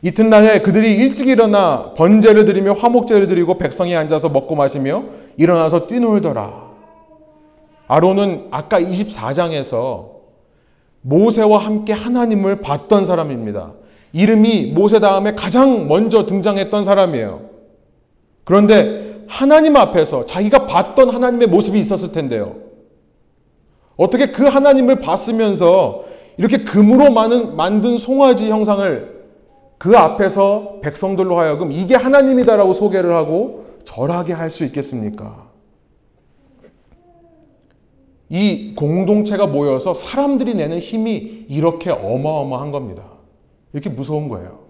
이튿날에 0.01 0.59
그들이 0.59 0.95
일찍 0.95 1.27
일어나 1.27 1.93
번제를 1.95 2.45
드리며 2.45 2.73
화목제를 2.73 3.27
드리고 3.27 3.57
백성이 3.57 3.95
앉아서 3.95 4.29
먹고 4.29 4.55
마시며 4.55 5.05
일어나서 5.37 5.87
뛰놀더라. 5.87 6.65
아론은 7.87 8.47
아까 8.51 8.79
24장에서 8.79 10.15
모세와 11.01 11.59
함께 11.59 11.93
하나님을 11.93 12.61
봤던 12.61 13.05
사람입니다. 13.05 13.73
이름이 14.13 14.71
모세 14.73 14.99
다음에 14.99 15.33
가장 15.33 15.87
먼저 15.87 16.25
등장했던 16.25 16.83
사람이에요. 16.83 17.49
그런데 18.43 19.04
하나님 19.27 19.75
앞에서 19.75 20.25
자기가 20.25 20.67
봤던 20.67 21.09
하나님의 21.09 21.47
모습이 21.47 21.79
있었을 21.79 22.11
텐데요. 22.11 22.55
어떻게 23.97 24.31
그 24.31 24.43
하나님을 24.45 24.99
봤으면서 24.99 26.03
이렇게 26.37 26.63
금으로 26.63 27.11
만든 27.11 27.97
송아지 27.97 28.49
형상을 28.49 29.15
그 29.77 29.97
앞에서 29.97 30.79
백성들로 30.81 31.37
하여금 31.37 31.71
이게 31.71 31.95
하나님이다라고 31.95 32.73
소개를 32.73 33.15
하고 33.15 33.65
절하게 33.83 34.33
할 34.33 34.51
수 34.51 34.63
있겠습니까? 34.65 35.45
이 38.29 38.73
공동체가 38.75 39.45
모여서 39.45 39.93
사람들이 39.93 40.55
내는 40.55 40.79
힘이 40.79 41.45
이렇게 41.47 41.91
어마어마한 41.91 42.71
겁니다. 42.71 43.03
이렇게 43.71 43.89
무서운 43.89 44.29
거예요. 44.29 44.64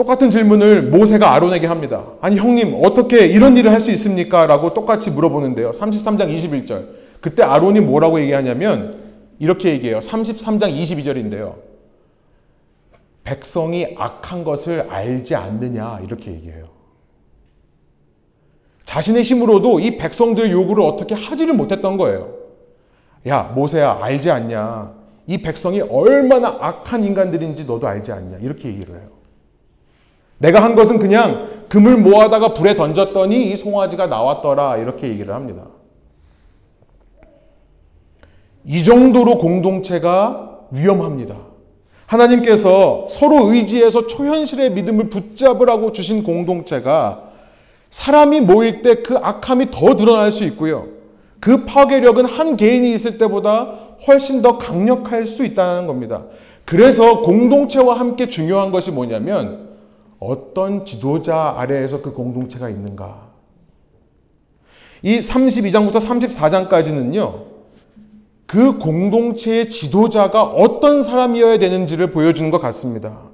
똑같은 0.00 0.30
질문을 0.30 0.84
모세가 0.84 1.34
아론에게 1.34 1.66
합니다. 1.66 2.06
아니 2.22 2.36
형님 2.36 2.80
어떻게 2.82 3.26
이런 3.26 3.58
일을 3.58 3.70
할 3.70 3.80
수 3.80 3.90
있습니까? 3.90 4.46
라고 4.46 4.72
똑같이 4.72 5.10
물어보는데요. 5.10 5.72
33장 5.72 6.34
21절. 6.34 6.86
그때 7.20 7.42
아론이 7.42 7.80
뭐라고 7.80 8.18
얘기하냐면 8.20 8.96
이렇게 9.38 9.68
얘기해요. 9.72 9.98
33장 9.98 10.74
22절인데요. 10.74 11.56
백성이 13.24 13.94
악한 13.98 14.42
것을 14.44 14.86
알지 14.88 15.34
않느냐 15.34 16.00
이렇게 16.02 16.30
얘기해요. 16.30 16.64
자신의 18.86 19.22
힘으로도 19.22 19.80
이 19.80 19.98
백성들의 19.98 20.50
요구를 20.50 20.82
어떻게 20.82 21.14
하지를 21.14 21.52
못했던 21.52 21.98
거예요. 21.98 22.36
야, 23.28 23.52
모세야, 23.54 23.98
알지 24.00 24.30
않냐? 24.30 24.94
이 25.26 25.42
백성이 25.42 25.82
얼마나 25.82 26.56
악한 26.58 27.04
인간들인지 27.04 27.66
너도 27.66 27.86
알지 27.86 28.12
않냐? 28.12 28.38
이렇게 28.38 28.68
얘기를 28.70 28.94
해요. 28.94 29.19
내가 30.40 30.62
한 30.62 30.74
것은 30.74 30.98
그냥 30.98 31.66
금을 31.68 31.98
모아다가 31.98 32.54
불에 32.54 32.74
던졌더니 32.74 33.50
이 33.50 33.56
송아지가 33.56 34.06
나왔더라. 34.06 34.78
이렇게 34.78 35.08
얘기를 35.08 35.34
합니다. 35.34 35.64
이 38.64 38.82
정도로 38.82 39.36
공동체가 39.36 40.60
위험합니다. 40.70 41.36
하나님께서 42.06 43.06
서로 43.10 43.52
의지해서 43.52 44.06
초현실의 44.06 44.72
믿음을 44.72 45.10
붙잡으라고 45.10 45.92
주신 45.92 46.22
공동체가 46.22 47.24
사람이 47.90 48.40
모일 48.40 48.80
때 48.80 49.02
그 49.02 49.16
악함이 49.18 49.70
더 49.70 49.94
드러날 49.94 50.32
수 50.32 50.44
있고요. 50.44 50.86
그 51.38 51.66
파괴력은 51.66 52.24
한 52.24 52.56
개인이 52.56 52.90
있을 52.94 53.18
때보다 53.18 53.76
훨씬 54.06 54.40
더 54.40 54.56
강력할 54.56 55.26
수 55.26 55.44
있다는 55.44 55.86
겁니다. 55.86 56.24
그래서 56.64 57.20
공동체와 57.20 57.98
함께 57.98 58.28
중요한 58.28 58.70
것이 58.72 58.90
뭐냐면 58.90 59.69
어떤 60.20 60.84
지도자 60.84 61.54
아래에서 61.56 62.02
그 62.02 62.12
공동체가 62.12 62.68
있는가. 62.68 63.30
이 65.02 65.18
32장부터 65.18 65.94
34장까지는요, 65.94 67.44
그 68.46 68.78
공동체의 68.78 69.70
지도자가 69.70 70.44
어떤 70.44 71.02
사람이어야 71.02 71.58
되는지를 71.58 72.10
보여주는 72.10 72.50
것 72.50 72.58
같습니다. 72.58 73.30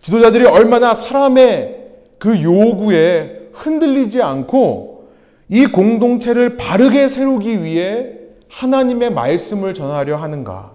지도자들이 0.00 0.46
얼마나 0.46 0.94
사람의 0.94 1.86
그 2.18 2.40
요구에 2.40 3.48
흔들리지 3.52 4.22
않고 4.22 5.08
이 5.48 5.66
공동체를 5.66 6.56
바르게 6.56 7.08
세우기 7.08 7.64
위해 7.64 8.14
하나님의 8.50 9.10
말씀을 9.12 9.74
전하려 9.74 10.16
하는가. 10.16 10.72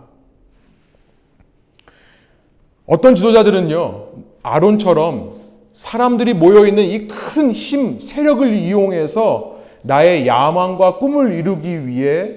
어떤 2.85 3.15
지도자들은요, 3.15 4.07
아론처럼 4.43 5.33
사람들이 5.71 6.33
모여있는 6.35 6.83
이 6.83 7.07
큰 7.07 7.51
힘, 7.51 7.99
세력을 7.99 8.53
이용해서 8.53 9.55
나의 9.81 10.27
야망과 10.27 10.97
꿈을 10.97 11.33
이루기 11.33 11.87
위해 11.87 12.31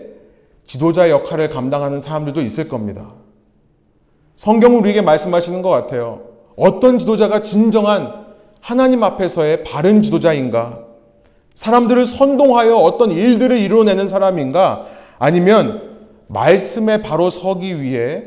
지도자 0.66 1.11
역할을 1.11 1.51
감당하는 1.51 2.01
사람들도 2.01 2.40
있을 2.40 2.69
겁니다. 2.69 3.12
성경은 4.37 4.81
우리에게 4.81 5.03
말씀하시는 5.03 5.62
것 5.62 5.69
같아요. 5.69 6.23
어떤 6.57 6.99
지도자가 6.99 7.42
진정한 7.42 8.25
하나님 8.61 9.05
앞에서의 9.05 9.64
바른 9.64 10.03
지도자인가? 10.03 10.81
사람들을 11.55 12.05
선동하여 12.05 12.75
어떤 12.77 13.11
일들을 13.11 13.59
이루어내는 13.59 14.09
사람인가? 14.09 14.87
아니면 15.19 15.99
말씀에 16.27 17.03
바로 17.03 17.31
서기 17.31 17.81
위해 17.81 18.25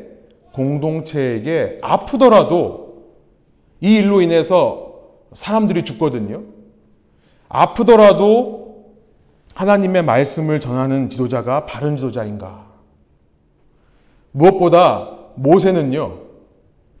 공동체에게 0.52 1.78
아프더라도 1.82 2.89
이 3.80 3.94
일로 3.94 4.20
인해서 4.20 4.94
사람들이 5.32 5.84
죽거든요. 5.84 6.42
아프더라도 7.48 8.94
하나님의 9.54 10.04
말씀을 10.04 10.60
전하는 10.60 11.08
지도자가 11.10 11.66
바른 11.66 11.96
지도자인가? 11.96 12.66
무엇보다 14.32 15.18
모세는요, 15.34 16.18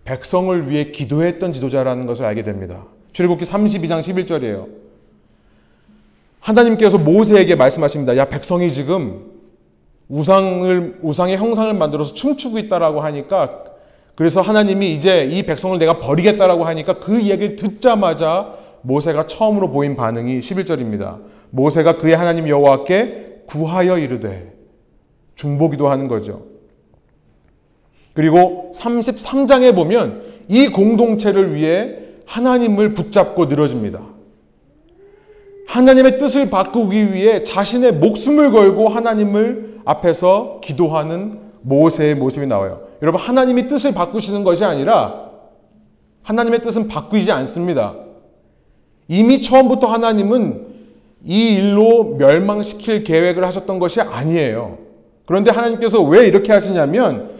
백성을 0.04 0.68
위해 0.68 0.90
기도했던 0.90 1.52
지도자라는 1.52 2.06
것을 2.06 2.24
알게 2.24 2.42
됩니다. 2.42 2.84
출애굽기 3.12 3.44
32장 3.44 4.00
11절이에요. 4.00 4.68
하나님께서 6.40 6.98
모세에게 6.98 7.54
말씀하십니다. 7.54 8.16
야, 8.16 8.24
백성이 8.28 8.72
지금 8.72 9.30
우상을, 10.08 10.98
우상의 11.02 11.36
형상을 11.36 11.72
만들어서 11.74 12.14
춤추고 12.14 12.58
있다라고 12.58 13.00
하니까 13.00 13.64
그래서 14.20 14.42
하나님이 14.42 14.92
이제 14.92 15.24
이 15.24 15.44
백성을 15.44 15.78
내가 15.78 15.98
버리겠다라고 15.98 16.64
하니까 16.64 16.98
그 16.98 17.18
이야기를 17.18 17.56
듣자마자 17.56 18.54
모세가 18.82 19.26
처음으로 19.26 19.70
보인 19.70 19.96
반응이 19.96 20.40
11절입니다. 20.40 21.20
모세가 21.48 21.96
그의 21.96 22.16
하나님 22.16 22.46
여호와께 22.46 23.44
구하여 23.46 23.96
이르되 23.96 24.52
중보기도 25.36 25.88
하는 25.88 26.06
거죠. 26.06 26.42
그리고 28.12 28.72
33장에 28.76 29.74
보면 29.74 30.20
이 30.48 30.68
공동체를 30.68 31.54
위해 31.54 31.96
하나님을 32.26 32.92
붙잡고 32.92 33.46
늘어집니다. 33.46 34.02
하나님의 35.66 36.18
뜻을 36.18 36.50
바꾸기 36.50 37.14
위해 37.14 37.42
자신의 37.42 37.94
목숨을 37.94 38.50
걸고 38.50 38.88
하나님을 38.88 39.80
앞에서 39.86 40.60
기도하는 40.62 41.49
모세의 41.62 42.14
모습이 42.14 42.46
나와요. 42.46 42.82
여러분 43.02 43.20
하나님이 43.20 43.66
뜻을 43.66 43.92
바꾸시는 43.92 44.44
것이 44.44 44.64
아니라 44.64 45.30
하나님의 46.22 46.62
뜻은 46.62 46.88
바꾸지 46.88 47.30
않습니다. 47.32 47.94
이미 49.08 49.42
처음부터 49.42 49.86
하나님은 49.86 50.66
이 51.24 51.54
일로 51.54 52.16
멸망시킬 52.16 53.04
계획을 53.04 53.44
하셨던 53.44 53.78
것이 53.78 54.00
아니에요. 54.00 54.78
그런데 55.26 55.50
하나님께서 55.50 56.02
왜 56.02 56.26
이렇게 56.26 56.52
하시냐면 56.52 57.30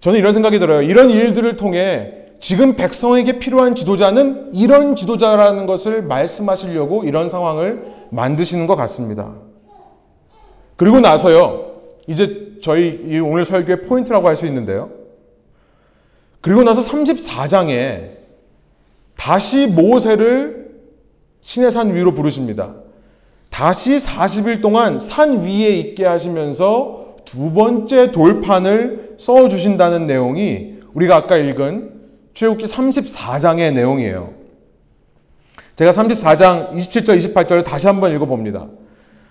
저는 0.00 0.18
이런 0.18 0.32
생각이 0.32 0.58
들어요. 0.58 0.82
이런 0.82 1.10
일들을 1.10 1.56
통해 1.56 2.14
지금 2.40 2.76
백성에게 2.76 3.38
필요한 3.40 3.74
지도자는 3.74 4.54
이런 4.54 4.94
지도자라는 4.94 5.66
것을 5.66 6.02
말씀하시려고 6.02 7.04
이런 7.04 7.28
상황을 7.28 7.84
만드시는 8.10 8.66
것 8.66 8.76
같습니다. 8.76 9.34
그리고 10.76 11.00
나서요. 11.00 11.72
이제 12.06 12.47
저희 12.62 13.20
오늘 13.20 13.44
설교의 13.44 13.82
포인트라고 13.82 14.28
할 14.28 14.36
수 14.36 14.46
있는데요. 14.46 14.90
그리고 16.40 16.62
나서 16.62 16.82
34장에 16.82 18.10
다시 19.16 19.66
모세를 19.66 20.68
시내산 21.40 21.94
위로 21.94 22.14
부르십니다. 22.14 22.74
다시 23.50 23.96
40일 23.96 24.62
동안 24.62 24.98
산 25.00 25.42
위에 25.42 25.76
있게 25.78 26.04
하시면서 26.04 27.16
두 27.24 27.52
번째 27.52 28.12
돌판을 28.12 29.16
써 29.18 29.48
주신다는 29.48 30.06
내용이 30.06 30.74
우리가 30.94 31.16
아까 31.16 31.36
읽은 31.36 31.92
출애굽기 32.34 32.66
34장의 32.66 33.74
내용이에요. 33.74 34.32
제가 35.76 35.90
34장 35.92 36.72
27절 36.72 37.18
28절을 37.34 37.64
다시 37.64 37.86
한번 37.86 38.14
읽어 38.14 38.26
봅니다. 38.26 38.68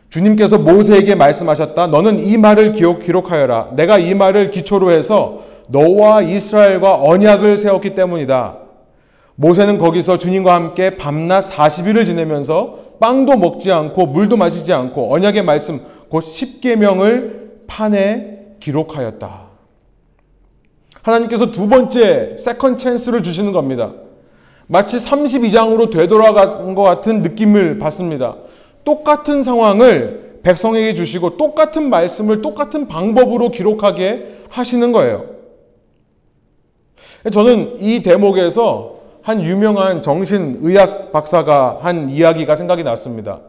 주님께서 0.10 0.58
모세에게 0.58 1.15
말씀하셨다. 1.15 1.88
너는 1.88 2.20
이 2.20 2.38
말을 2.38 2.72
기록, 2.72 3.00
기록하여라. 3.00 3.72
내가 3.76 3.98
이 3.98 4.13
말을 4.13 4.52
기초로 4.52 4.91
해서 4.91 5.43
너와 5.70 6.22
이스라엘과 6.22 7.04
언약을 7.04 7.58
세웠기 7.58 7.93
때문이다. 7.96 8.58
모세는 9.36 9.78
거기서 9.78 10.17
주님과 10.17 10.56
함께 10.56 10.98
밤낮 10.98 11.41
40일을 11.41 12.06
지내면서 12.06 12.88
빵도 13.00 13.38
먹지 13.38 13.72
않고 13.72 14.08
물도 14.08 14.38
마시지 14.38 14.74
않고 14.74 15.13
언약의 15.13 15.43
말씀 15.43 15.82
곧 16.10 16.24
10계명을 16.24 17.67
판에 17.67 18.39
기록하였다. 18.60 19.48
하나님께서 21.04 21.52
두 21.52 21.67
번째 21.67 22.38
second 22.39 22.78
chance를 22.78 23.21
주시는 23.24 23.52
겁니다. 23.52 23.91
마치 24.67 24.98
32장으로 24.98 25.91
되돌아간 25.91 26.76
것 26.76 26.82
같은 26.82 27.22
느낌을 27.22 27.78
받습니다. 27.78 28.36
똑같은 28.88 29.43
상황을 29.43 30.39
백성에게 30.43 30.93
주시고 30.93 31.36
똑같은 31.36 31.89
말씀을 31.89 32.41
똑같은 32.41 32.88
방법으로 32.88 33.52
기록하게 33.52 34.38
하시는 34.47 34.93
거예요. 34.93 35.26
저는 37.34 37.82
이 37.82 38.02
대목에서 38.02 39.00
한 39.21 39.43
유명한 39.43 40.04
정신의학 40.04 41.12
박사가 41.12 41.80
한 41.82 42.08
이야기가 42.08 42.56
생각이 42.56 42.84
났습니다. 42.84 43.41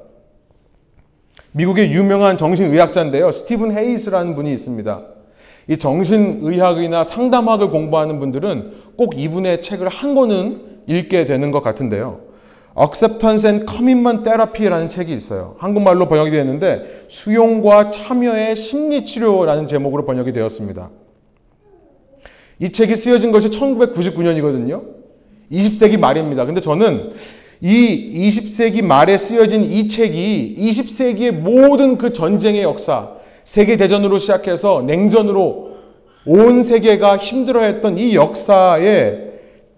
미국의 1.53 1.93
유명한 1.93 2.37
정신의학자인데요. 2.37 3.31
스티븐 3.31 3.79
헤이스라는 3.79 4.35
분이 4.35 4.53
있습니다. 4.53 5.03
이 5.69 5.77
정신의학이나 5.77 7.05
상담학을 7.05 7.71
공부하는 7.71 8.19
분들은 8.19 8.73
꼭 8.97 9.17
이분의 9.17 9.63
책을 9.63 9.89
한 9.89 10.17
권은 10.17 10.83
읽게 10.89 11.27
되는 11.27 11.53
것 11.53 11.63
같은데요. 11.63 12.28
Acceptance 12.77 13.49
and 13.49 13.67
Commitment 13.71 14.25
Therapy라는 14.25 14.89
책이 14.89 15.13
있어요. 15.13 15.57
한국말로 15.59 16.09
번역이 16.09 16.31
되었는데 16.31 17.07
수용과 17.09 17.91
참여의 17.91 18.57
심리치료라는 18.57 19.67
제목으로 19.67 20.05
번역이 20.05 20.33
되었습니다. 20.33 20.91
이 22.61 22.71
책이 22.71 22.97
쓰여진 22.97 23.31
것이 23.33 23.51
1999년이거든요. 23.51 24.83
20세기 25.51 25.99
말입니다. 25.99 26.45
근데 26.45 26.61
저는 26.61 27.13
이 27.61 28.29
20세기 28.29 28.85
말에 28.85 29.19
쓰여진 29.19 29.65
이 29.65 29.89
책이 29.89 30.57
20세기의 30.59 31.33
모든 31.33 31.99
그 31.99 32.13
전쟁의 32.13 32.63
역사, 32.63 33.11
세계대전으로 33.45 34.19
시작해서 34.19 34.83
냉전으로 34.83 35.69
온 36.27 36.63
세계가 36.63 37.17
힘들어했던 37.17 37.99
이 37.99 38.15
역사에 38.15 39.29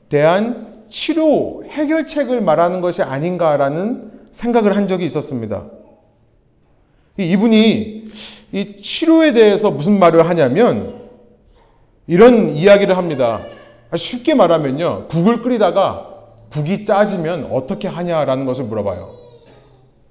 대한 0.09 0.70
치료, 0.91 1.65
해결책을 1.65 2.41
말하는 2.41 2.81
것이 2.81 3.03
아닌가라는 3.03 4.11
생각을 4.31 4.77
한 4.77 4.87
적이 4.87 5.07
있었습니다. 5.07 5.65
이분이 7.17 8.11
이 8.53 8.77
치료에 8.83 9.33
대해서 9.33 9.71
무슨 9.71 9.99
말을 9.99 10.29
하냐면 10.29 11.01
이런 12.07 12.51
이야기를 12.51 12.97
합니다. 12.97 13.41
쉽게 13.97 14.35
말하면요. 14.35 15.07
국을 15.09 15.43
끓이다가 15.43 16.09
국이 16.51 16.85
짜지면 16.85 17.49
어떻게 17.53 17.87
하냐라는 17.87 18.45
것을 18.45 18.65
물어봐요. 18.65 19.11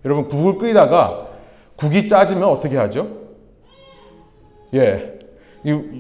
여러분, 0.06 0.28
국을 0.28 0.58
끓이다가 0.58 1.28
국이 1.76 2.08
짜지면 2.08 2.44
어떻게 2.46 2.78
하죠? 2.78 3.08
예. 4.74 5.20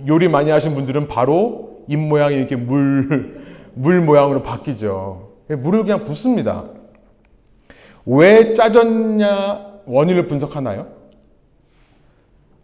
요리 0.07 0.27
많이 0.29 0.51
하신 0.51 0.73
분들은 0.75 1.07
바로 1.07 1.83
입 1.87 1.97
모양이 1.97 2.35
이렇게 2.35 2.55
물, 2.55 3.38
물 3.73 4.01
모양으로 4.01 4.41
바뀌죠. 4.41 5.29
예, 5.49 5.55
물을 5.55 5.83
그냥 5.83 6.03
붓습니다. 6.03 6.65
왜 8.05 8.53
짜졌냐 8.53 9.67
원인을 9.85 10.27
분석하나요? 10.27 10.87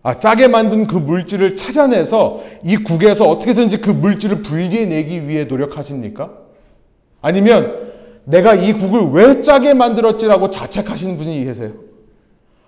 아, 0.03 0.19
짜게 0.19 0.47
만든 0.47 0.85
그 0.85 0.95
물질을 0.95 1.55
찾아내서 1.55 2.43
이 2.63 2.77
국에서 2.77 3.27
어떻게든지 3.27 3.81
그 3.81 3.89
물질을 3.89 4.43
분리해내기 4.43 5.27
위해 5.27 5.45
노력하십니까? 5.45 6.31
아니면 7.21 7.91
내가 8.25 8.53
이 8.53 8.73
국을 8.73 9.09
왜 9.11 9.41
짜게 9.41 9.73
만들었지라고 9.73 10.51
자책하시는 10.51 11.17
분이 11.17 11.45
계세요. 11.45 11.71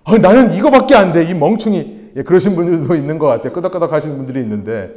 아, 0.02 0.16
나는 0.18 0.54
이거밖에 0.54 0.94
안 0.96 1.12
돼. 1.12 1.24
이 1.24 1.34
멍청이. 1.34 1.98
예, 2.16 2.22
그러신 2.22 2.56
분들도 2.56 2.94
있는 2.94 3.18
것 3.18 3.26
같아요. 3.26 3.52
끄덕끄덕 3.52 3.92
하시는 3.92 4.16
분들이 4.16 4.40
있는데, 4.40 4.90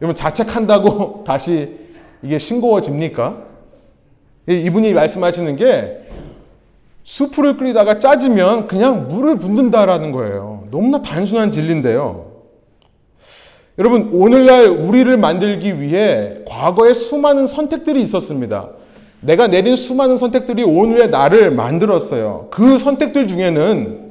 여러분 0.00 0.14
자책한다고 0.14 1.24
다시 1.26 1.87
이게 2.22 2.38
싱거워집니까? 2.38 3.42
이분이 4.48 4.92
말씀하시는 4.94 5.56
게 5.56 5.98
수프를 7.04 7.56
끓이다가 7.56 7.98
짜지면 7.98 8.66
그냥 8.66 9.08
물을 9.08 9.38
붓는다라는 9.38 10.12
거예요. 10.12 10.64
너무나 10.70 11.02
단순한 11.02 11.50
진리인데요. 11.50 12.26
여러분, 13.78 14.10
오늘날 14.12 14.66
우리를 14.66 15.16
만들기 15.16 15.80
위해 15.80 16.34
과거에 16.46 16.94
수많은 16.94 17.46
선택들이 17.46 18.02
있었습니다. 18.02 18.70
내가 19.20 19.48
내린 19.48 19.76
수많은 19.76 20.16
선택들이 20.16 20.64
오늘의 20.64 21.10
나를 21.10 21.50
만들었어요. 21.50 22.48
그 22.50 22.78
선택들 22.78 23.28
중에는 23.28 24.08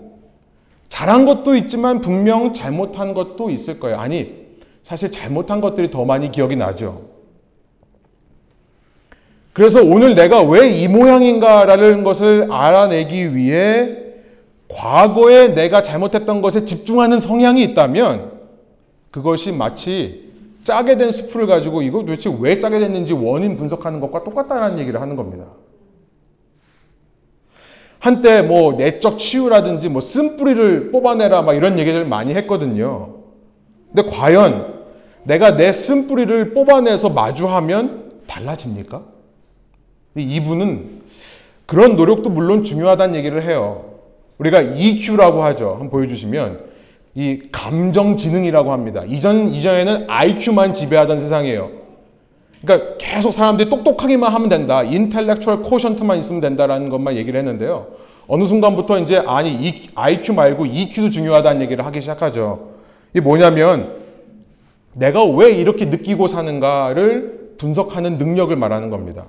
잘한 0.89 1.26
것도 1.26 1.56
있지만 1.56 2.02
분명 2.02 2.54
잘못한 2.54 3.13
것도 3.13 3.50
있을 3.50 3.80
거예요. 3.80 3.98
아니, 3.98 4.48
사실 4.84 5.12
잘못한 5.12 5.60
것들이 5.60 5.91
더 5.91 6.06
많이 6.06 6.32
기억이 6.32 6.56
나죠. 6.56 7.16
그래서 9.58 9.84
오늘 9.84 10.13
내가 10.13 10.43
왜 10.43 10.70
이 10.70 10.88
모양인가라는 10.88 12.04
것을 12.04 12.52
알아내기 12.52 13.36
위해 13.36 13.98
과거에 14.67 15.48
내가 15.48 15.82
잘못했던 15.82 16.43
것에 16.43 16.63
집중하는 16.63 17.20
성향이 17.20 17.63
있다면 17.63 18.34
그것이 19.10 19.52
마치 19.52 20.32
짜게 20.63 20.98
된 20.98 21.12
수프를 21.12 21.48
가지고 21.48 21.82
이거 21.82 22.02
도대체 22.02 22.32
왜 22.39 22.60
짜게 22.60 22.78
됐는지 22.78 23.13
원인 23.13 23.58
분석하는 23.58 24.00
것과 24.00 24.24
똑같다는 24.24 24.78
얘기를 24.78 25.02
하는 25.02 25.15
겁니다. 25.15 25.48
한때 27.98 28.43
뭐 28.43 28.74
내적 28.74 29.17
치유라든지 29.17 29.89
뭐 29.89 30.02
쓴뿌리를 30.02 30.91
뽑아내라 30.91 31.41
막 31.41 31.56
이런 31.56 31.80
얘기를 31.80 32.06
많이 32.06 32.36
했거든요. 32.36 33.15
근데 33.91 34.08
과연 34.08 34.84
내가 35.24 35.56
내 35.56 35.74
쓴뿌리를 35.74 36.54
뽑아내서 36.54 37.10
마주하면 37.10 38.12
달라집니까? 38.28 39.16
이분은 40.21 41.01
그런 41.65 41.95
노력도 41.95 42.30
물론 42.30 42.63
중요하다는 42.63 43.15
얘기를 43.15 43.43
해요. 43.43 43.86
우리가 44.38 44.62
EQ라고 44.62 45.43
하죠. 45.43 45.71
한번 45.71 45.89
보여주시면 45.89 46.60
이 47.15 47.41
감정지능이라고 47.51 48.71
합니다. 48.71 49.03
이전 49.08 49.49
이전에는 49.49 50.06
IQ만 50.08 50.73
지배하던 50.73 51.19
세상이에요. 51.19 51.71
그러니까 52.62 52.97
계속 52.97 53.32
사람들이 53.32 53.69
똑똑하기만 53.69 54.32
하면 54.34 54.49
된다. 54.49 54.84
인텔렉츄얼 54.84 55.63
코션트만 55.63 56.17
있으면 56.19 56.41
된다라는 56.41 56.89
것만 56.89 57.15
얘기를 57.17 57.39
했는데요. 57.39 57.88
어느 58.27 58.45
순간부터 58.45 58.99
이제 58.99 59.17
아니 59.25 59.88
IQ 59.95 60.34
말고 60.34 60.65
EQ도 60.65 61.10
중요하다는 61.10 61.62
얘기를 61.62 61.86
하기 61.86 62.01
시작하죠. 62.01 62.71
이게 63.12 63.21
뭐냐면 63.21 63.95
내가 64.93 65.23
왜 65.23 65.51
이렇게 65.51 65.86
느끼고 65.86 66.27
사는가를 66.27 67.53
분석하는 67.58 68.17
능력을 68.17 68.56
말하는 68.56 68.89
겁니다. 68.89 69.25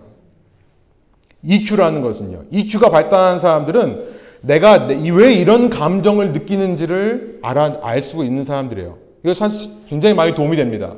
EQ라는 1.42 2.02
것은요. 2.02 2.44
EQ가 2.50 2.90
발달한 2.90 3.38
사람들은 3.38 4.18
내가 4.40 4.86
왜 4.86 5.34
이런 5.34 5.68
감정을 5.70 6.32
느끼는지를 6.32 7.38
알아, 7.42 7.78
알 7.82 8.02
수 8.02 8.24
있는 8.24 8.44
사람들이에요. 8.44 8.96
이거 9.24 9.34
사실 9.34 9.70
굉장히 9.88 10.14
많이 10.14 10.34
도움이 10.34 10.56
됩니다. 10.56 10.94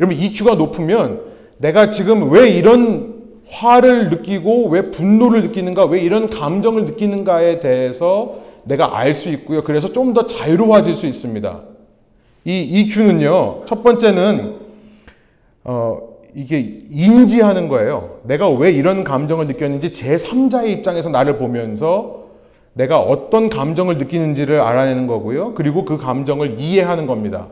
여러분 0.00 0.16
EQ가 0.18 0.54
높으면 0.56 1.20
내가 1.58 1.88
지금 1.90 2.30
왜 2.30 2.50
이런 2.50 3.14
화를 3.48 4.10
느끼고 4.10 4.68
왜 4.68 4.90
분노를 4.90 5.42
느끼는가, 5.42 5.84
왜 5.86 6.00
이런 6.00 6.28
감정을 6.28 6.84
느끼는가에 6.86 7.60
대해서 7.60 8.40
내가 8.64 8.96
알 8.98 9.14
수 9.14 9.28
있고요. 9.30 9.62
그래서 9.62 9.92
좀 9.92 10.14
더 10.14 10.26
자유로워질 10.26 10.94
수 10.94 11.06
있습니다. 11.06 11.60
이 12.46 12.60
EQ는요, 12.60 13.62
첫 13.66 13.82
번째는, 13.82 14.56
어, 15.64 15.98
이게 16.34 16.58
인지하는 16.90 17.68
거예요. 17.68 18.18
내가 18.24 18.50
왜 18.50 18.70
이런 18.70 19.04
감정을 19.04 19.46
느꼈는지 19.46 19.92
제3자의 19.92 20.68
입장에서 20.70 21.08
나를 21.08 21.38
보면서 21.38 22.24
내가 22.72 22.98
어떤 22.98 23.48
감정을 23.48 23.98
느끼는지를 23.98 24.60
알아내는 24.60 25.06
거고요. 25.06 25.54
그리고 25.54 25.84
그 25.84 25.96
감정을 25.96 26.58
이해하는 26.58 27.06
겁니다. 27.06 27.46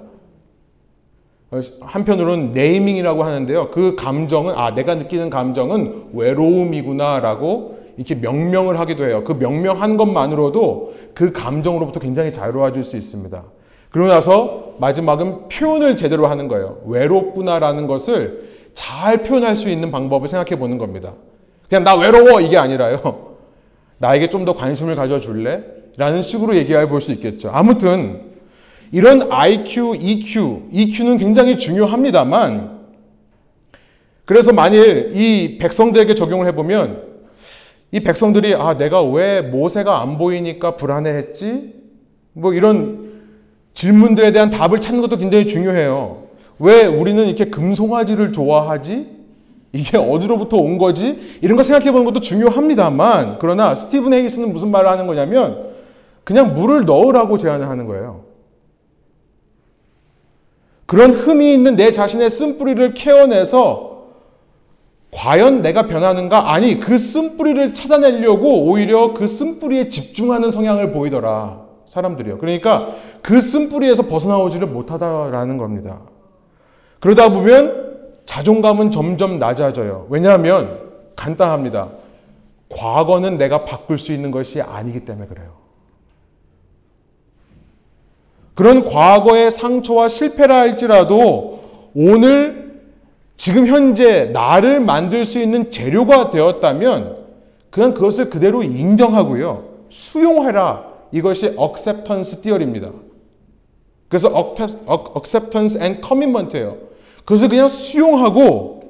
한편으로는 1.81 2.53
네이밍이라고 2.53 3.23
하는데요. 3.23 3.71
그 3.71 3.95
감정은 3.95 4.55
아 4.57 4.75
내가 4.75 4.95
느끼는 4.97 5.31
감정은 5.31 6.09
외로움이구나라고 6.15 7.79
이렇게 7.99 8.15
명명을 8.15 8.81
하기도 8.81 9.05
해요. 9.05 9.23
그 9.25 9.33
명명한 9.33 9.97
것만으로도 9.97 10.95
그 11.15 11.31
감정으로부터 11.33 12.01
굉장히 12.01 12.33
자유로워질 12.33 12.83
수 12.83 12.97
있습니다. 12.97 13.45
그러고 13.91 14.11
나서 14.11 14.73
마지막은 14.79 15.49
표현을 15.49 15.97
제대로 15.99 16.27
하는 16.27 16.49
거예요. 16.49 16.79
외롭구나라는 16.87 17.87
것을 17.87 18.52
잘 18.75 19.23
표현할 19.23 19.57
수 19.57 19.69
있는 19.69 19.91
방법을 19.91 20.29
생각해 20.29 20.59
보는 20.59 20.79
겁니다. 20.79 21.15
그냥 21.69 21.85
나 21.85 21.95
외로워 21.97 22.41
이게 22.41 22.57
아니라요. 22.57 23.37
나에게 23.99 24.31
좀 24.31 24.45
더 24.45 24.55
관심을 24.55 24.97
가져 24.97 25.21
줄래? 25.21 25.63
라는 25.97 26.23
식으로 26.23 26.57
얘기해 26.57 26.89
볼 26.89 27.01
수 27.01 27.13
있겠죠. 27.13 27.51
아무튼 27.53 28.33
이런 28.91 29.31
IQ, 29.31 29.97
EQ, 30.01 30.69
EQ는 30.73 31.19
굉장히 31.19 31.57
중요합니다만 31.59 32.81
그래서 34.25 34.53
만일 34.53 35.13
이 35.15 35.59
백성들에게 35.59 36.15
적용을 36.15 36.47
해 36.47 36.55
보면 36.55 37.03
이 37.91 38.01
백성들이 38.01 38.55
아 38.55 38.77
내가 38.79 39.03
왜 39.03 39.43
모세가 39.43 40.01
안 40.01 40.17
보이니까 40.19 40.77
불안해했지? 40.77 41.75
뭐 42.33 42.55
이런 42.55 43.13
질문들에 43.75 44.33
대한 44.33 44.51
답을 44.51 44.81
찾는 44.81 45.03
것도 45.03 45.19
굉장히 45.19 45.47
중요해요. 45.47 46.22
왜 46.63 46.87
우리는 46.87 47.27
이렇게 47.27 47.47
금송아지를 47.47 48.33
좋아하지? 48.33 49.09
이게 49.73 49.99
어디로부터 49.99 50.59
온 50.59 50.79
거지? 50.79 51.39
이런 51.41 51.57
거 51.57 51.65
생각해 51.65 51.91
보는 51.91 52.05
것도 52.05 52.21
중요합니다만 52.21 53.39
그러나 53.41 53.75
스티븐 53.75 54.13
헤이스는 54.13 54.53
무슨 54.53 54.71
말을 54.71 54.89
하는 54.89 55.09
거냐면 55.09 55.73
그냥 56.23 56.55
물을 56.55 56.85
넣으라고 56.85 57.37
제안을 57.37 57.69
하는 57.69 57.87
거예요. 57.87 58.25
그런 60.87 61.11
흠이 61.11 61.53
있는 61.53 61.75
내 61.75 61.91
자신의 61.91 62.31
쓴뿌리를 62.31 62.95
케어내서 62.95 63.93
과연 65.11 65.63
내가 65.63 65.87
변하는가? 65.87 66.53
아니, 66.53 66.79
그 66.79 66.97
쓴뿌리를 66.97 67.75
찾아내려고 67.75 68.65
오히려 68.65 69.15
그 69.15 69.27
쓴뿌리에 69.27 69.89
집중하는 69.89 70.51
성향을 70.51 70.93
보이더라. 70.93 71.61
사람들이요. 71.87 72.39
그러니까 72.39 72.95
그 73.21 73.41
쓴뿌리에서 73.41 74.07
벗어나오지를 74.07 74.69
못하다라는 74.69 75.59
겁니다. 75.59 76.01
그러다 77.03 77.31
보면 77.31 77.99
자존감은 78.27 78.93
점점 78.93 79.41
낮아져요. 79.41 80.07
왜냐하면 80.09 80.79
간단합니다. 81.17 81.91
과거는 82.69 83.39
내가 83.39 83.65
바꿀 83.65 83.99
수 83.99 84.13
있는 84.13 84.31
것이 84.31 84.61
아니기 84.63 85.05
때문에 85.05 85.27
그래요. 85.27 85.49
그런 88.55 88.85
과거의 88.85 89.51
상처와 89.51 90.09
실패라 90.09 90.57
할지라도 90.57 91.91
오늘 91.97 92.81
지금 93.37 93.67
현재 93.67 94.27
나를 94.27 94.79
만들 94.79 95.25
수 95.25 95.41
있는 95.41 95.73
재료가 95.73 96.31
되었다면 96.31 97.17
그냥 97.71 97.95
그것을 97.95 98.31
그대로 98.31 98.63
인정하고요. 98.63 99.65
수용하라. 99.89 100.85
이것이 101.11 101.57
acceptance 101.59 102.43
띠어입니다. 102.43 102.93
그래서 104.09 104.55
acceptance 105.17 105.83
and 105.83 106.01
commitment예요. 106.07 106.92
그것을 107.25 107.49
그냥 107.49 107.69
수용하고 107.69 108.83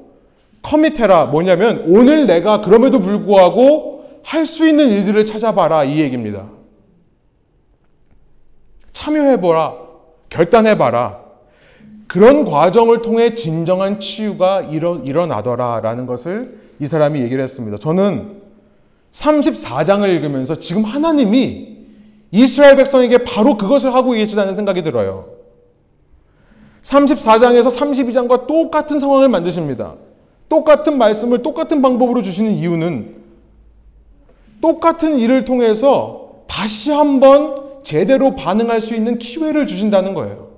커밋해라. 0.62 1.27
뭐냐면 1.27 1.85
오늘 1.88 2.27
내가 2.27 2.61
그럼에도 2.61 3.01
불구하고 3.01 3.92
할 4.23 4.47
수 4.47 4.66
있는 4.68 4.88
일들을 4.88 5.27
찾아봐라. 5.27 5.85
이 5.85 5.99
얘기입니다. 6.01 6.49
참여해보라. 8.92 9.75
결단해봐라. 10.31 11.21
그런 12.07 12.45
과정을 12.45 13.03
통해 13.03 13.35
진정한 13.35 14.01
치유가 14.01 14.61
일어, 14.61 14.99
일어나더라. 14.99 15.81
라는 15.81 16.07
것을 16.07 16.59
이 16.79 16.87
사람이 16.87 17.21
얘기를 17.21 17.42
했습니다. 17.42 17.79
저는 17.79 18.42
34장을 19.12 20.09
읽으면서 20.09 20.57
지금 20.57 20.85
하나님이 20.85 21.73
이스라엘 22.31 22.77
백성에게 22.77 23.25
바로 23.25 23.57
그것을 23.57 23.95
하고 23.95 24.12
계시다는 24.12 24.57
생각이 24.57 24.83
들어요. 24.83 25.32
34장에서 26.83 27.68
32장과 27.75 28.47
똑같은 28.47 28.99
상황을 28.99 29.29
만드십니다. 29.29 29.95
똑같은 30.49 30.99
말씀을 30.99 31.42
똑같은 31.42 31.81
방법으로 31.81 32.23
주시는 32.23 32.53
이유는 32.53 33.23
똑같은 34.61 35.18
일을 35.18 35.45
통해서 35.45 36.45
다시 36.47 36.90
한번 36.90 37.62
제대로 37.83 38.37
반응할 38.37 38.81
수 38.81 38.95
있는 38.95 39.18
기회를 39.18 39.66
주신다는 39.66 40.14
거예요. 40.14 40.53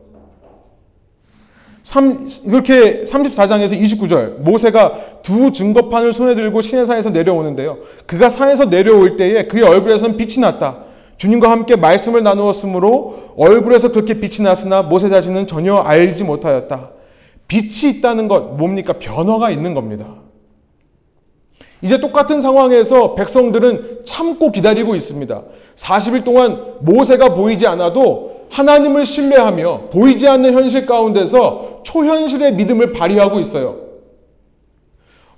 3, 1.85 2.29
이렇게 2.47 3.05
34장에서 3.05 3.79
29절 3.81 4.41
모세가 4.41 5.21
두 5.23 5.53
증거판을 5.53 6.15
손에 6.15 6.35
들고 6.35 6.63
시내산에서 6.63 7.11
내려오는데요. 7.11 7.79
그가 8.07 8.31
산에서 8.31 8.71
내려올 8.71 9.17
때에 9.17 9.45
그의 9.47 9.65
얼굴에서는 9.65 10.17
빛이 10.17 10.41
났다. 10.41 10.85
주님과 11.19 11.51
함께 11.51 11.77
말씀을 11.77 12.23
나누었으므로 12.23 13.24
얼굴에서 13.37 13.92
그렇게 13.92 14.20
빛이 14.20 14.44
났으나 14.44 14.83
모세 14.83 15.09
자신은 15.09 15.47
전혀 15.47 15.77
알지 15.77 16.25
못하였다. 16.25 16.90
빛이 17.49 17.97
있다는 17.97 18.29
것 18.29 18.57
뭡니까? 18.57 18.94
변화가 18.94 19.51
있는 19.51 19.75
겁니다. 19.75 20.07
이제 21.83 22.01
똑같은 22.01 22.40
상황에서 22.40 23.14
백성들은 23.14 24.07
참고 24.07 24.51
기다리고 24.51 24.94
있습니다. 24.94 25.42
40일 25.77 26.25
동안 26.25 26.77
모세가 26.81 27.35
보이지 27.35 27.66
않아도 27.66 28.47
하나님을 28.51 29.05
신뢰하며 29.05 29.90
보이지 29.92 30.27
않는 30.29 30.55
현실 30.55 30.87
가운데서 30.87 31.81
초현실의 31.83 32.55
믿음을 32.55 32.92
발휘하고 32.92 33.40
있어요. 33.40 33.85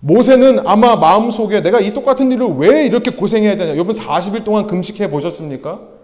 모세는 0.01 0.69
아마 0.69 0.95
마음속에 0.97 1.63
내가 1.63 1.81
이 1.81 1.95
똑같은 1.95 2.31
일을 2.31 2.55
왜 2.59 2.87
이렇게 2.87 3.11
고생해야 3.11 3.57
되냐. 3.57 3.73
여러분 3.73 3.97
40일 3.97 4.45
동안 4.45 4.67
금식해 4.67 5.11
보셨습니까? 5.11 5.96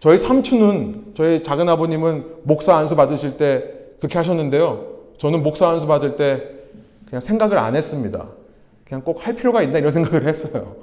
저희 0.00 0.18
삼촌은 0.18 1.12
저희 1.14 1.42
작은 1.42 1.68
아버님은 1.68 2.24
목사 2.44 2.76
안수 2.76 2.94
받으실 2.96 3.36
때 3.36 3.64
그렇게 3.98 4.16
하셨는데요. 4.18 4.84
저는 5.18 5.42
목사 5.42 5.68
안수 5.68 5.86
받을 5.86 6.16
때 6.16 6.42
그냥 7.08 7.20
생각을 7.20 7.58
안 7.58 7.74
했습니다. 7.74 8.26
그냥 8.86 9.02
꼭 9.02 9.26
할 9.26 9.34
필요가 9.34 9.62
있나 9.62 9.78
이런 9.78 9.90
생각을 9.92 10.28
했어요. 10.28 10.76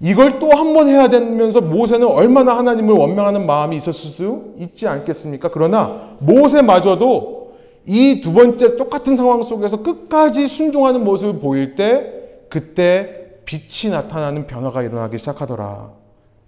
이걸 0.00 0.38
또 0.38 0.50
한 0.50 0.74
번 0.74 0.88
해야 0.88 1.08
되면서 1.08 1.60
모세는 1.60 2.06
얼마나 2.06 2.56
하나님을 2.58 2.94
원망하는 2.94 3.46
마음이 3.46 3.76
있었을 3.76 4.10
수 4.10 4.54
있지 4.58 4.86
않겠습니까? 4.86 5.50
그러나 5.50 6.10
모세마저도 6.20 7.56
이 7.86 8.20
두 8.20 8.32
번째 8.32 8.76
똑같은 8.76 9.16
상황 9.16 9.42
속에서 9.42 9.82
끝까지 9.82 10.48
순종하는 10.48 11.02
모습을 11.04 11.40
보일 11.40 11.76
때 11.76 12.12
그때 12.48 13.26
빛이 13.44 13.90
나타나는 13.92 14.46
변화가 14.46 14.82
일어나기 14.82 15.18
시작하더라. 15.18 15.90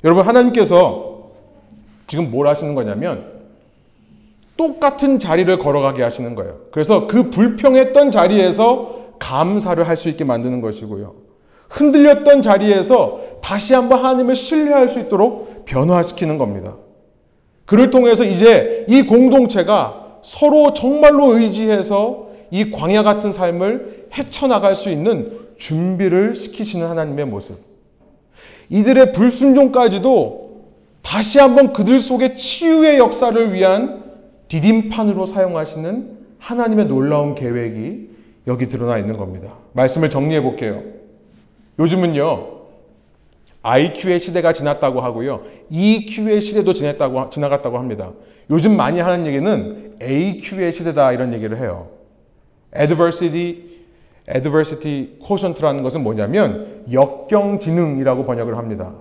여러분 0.04 0.26
하나님께서 0.26 1.17
지금 2.08 2.30
뭘 2.30 2.48
하시는 2.48 2.74
거냐면 2.74 3.38
똑같은 4.56 5.20
자리를 5.20 5.56
걸어가게 5.58 6.02
하시는 6.02 6.34
거예요. 6.34 6.56
그래서 6.72 7.06
그 7.06 7.30
불평했던 7.30 8.10
자리에서 8.10 8.96
감사를 9.20 9.86
할 9.86 9.96
수 9.96 10.08
있게 10.08 10.24
만드는 10.24 10.60
것이고요. 10.60 11.14
흔들렸던 11.68 12.42
자리에서 12.42 13.20
다시 13.42 13.74
한번 13.74 14.04
하나님을 14.04 14.34
신뢰할 14.34 14.88
수 14.88 14.98
있도록 15.00 15.64
변화시키는 15.66 16.38
겁니다. 16.38 16.76
그를 17.66 17.90
통해서 17.90 18.24
이제 18.24 18.86
이 18.88 19.02
공동체가 19.02 20.18
서로 20.22 20.72
정말로 20.72 21.38
의지해서 21.38 22.28
이 22.50 22.70
광야 22.70 23.02
같은 23.02 23.30
삶을 23.30 24.08
헤쳐나갈 24.16 24.74
수 24.74 24.88
있는 24.88 25.38
준비를 25.58 26.34
시키시는 26.34 26.86
하나님의 26.86 27.26
모습. 27.26 27.58
이들의 28.70 29.12
불순종까지도 29.12 30.47
다시 31.08 31.38
한번 31.38 31.72
그들 31.72 32.00
속에 32.00 32.34
치유의 32.34 32.98
역사를 32.98 33.54
위한 33.54 34.04
디딤판으로 34.48 35.24
사용하시는 35.24 36.18
하나님의 36.38 36.84
놀라운 36.84 37.34
계획이 37.34 38.10
여기 38.46 38.68
드러나 38.68 38.98
있는 38.98 39.16
겁니다. 39.16 39.54
말씀을 39.72 40.10
정리해 40.10 40.42
볼게요. 40.42 40.82
요즘은요, 41.78 42.48
IQ의 43.62 44.20
시대가 44.20 44.52
지났다고 44.52 45.00
하고요. 45.00 45.44
EQ의 45.70 46.42
시대도 46.42 46.74
지났다고, 46.74 47.30
지나갔다고 47.30 47.78
합니다. 47.78 48.12
요즘 48.50 48.76
많이 48.76 49.00
하는 49.00 49.24
얘기는 49.24 49.96
AQ의 50.02 50.74
시대다 50.74 51.12
이런 51.12 51.32
얘기를 51.32 51.58
해요. 51.58 51.88
adversity, 52.78 53.62
adversity 54.30 55.16
quotient라는 55.26 55.82
것은 55.82 56.02
뭐냐면 56.02 56.84
역경지능이라고 56.92 58.26
번역을 58.26 58.58
합니다. 58.58 58.92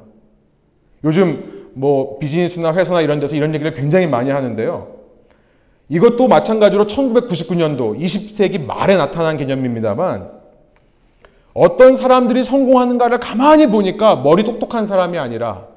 요즘 1.04 1.57
뭐 1.78 2.18
비즈니스나 2.18 2.74
회사나 2.74 3.02
이런 3.02 3.20
데서 3.20 3.36
이런 3.36 3.54
얘기를 3.54 3.74
굉장히 3.74 4.08
많이 4.08 4.32
하는데요. 4.32 4.96
이것도 5.90 6.28
마찬가지로 6.28 6.88
1999년도 6.88 8.00
20세기 8.00 8.66
말에 8.66 8.98
나타난 8.98 9.38
개념입니다만 9.38 10.32
어떤 11.54 11.96
사람들이 11.96 12.44
성공하는가를 12.44 13.20
가만히 13.20 13.68
보니까 13.68 14.16
머리 14.16 14.44
똑똑한 14.44 14.86
사람이 14.86 15.18
아니라 15.18 15.68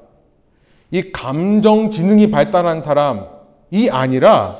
이 0.89 1.11
감정 1.11 1.91
지능이 1.91 2.31
발달한 2.31 2.81
사람이 2.81 3.89
아니라 3.89 4.57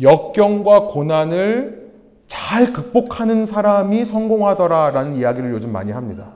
역경과 0.00 0.82
고난을 0.84 1.88
잘 2.26 2.72
극복하는 2.72 3.46
사람이 3.46 4.04
성공하더라라는 4.04 5.16
이야기를 5.16 5.50
요즘 5.52 5.72
많이 5.72 5.90
합니다. 5.90 6.32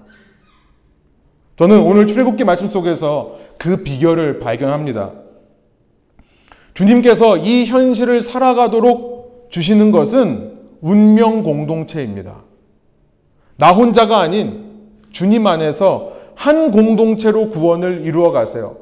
저는 1.57 1.80
오늘 1.80 2.07
출애굽기 2.07 2.45
말씀 2.45 2.68
속에서 2.68 3.41
그 3.63 3.85
비결을 3.85 4.41
발견합니다. 4.41 5.13
주님께서 6.75 7.37
이 7.37 7.65
현실을 7.67 8.21
살아가도록 8.21 9.47
주시는 9.51 9.93
것은 9.93 10.59
운명 10.81 11.45
공동체입니다. 11.45 12.43
나 13.57 13.71
혼자가 13.71 14.19
아닌 14.19 14.65
주님 15.13 15.47
안에서 15.47 16.15
한 16.35 16.73
공동체로 16.73 17.51
구원을 17.51 18.03
이루어 18.05 18.33
가세요. 18.33 18.79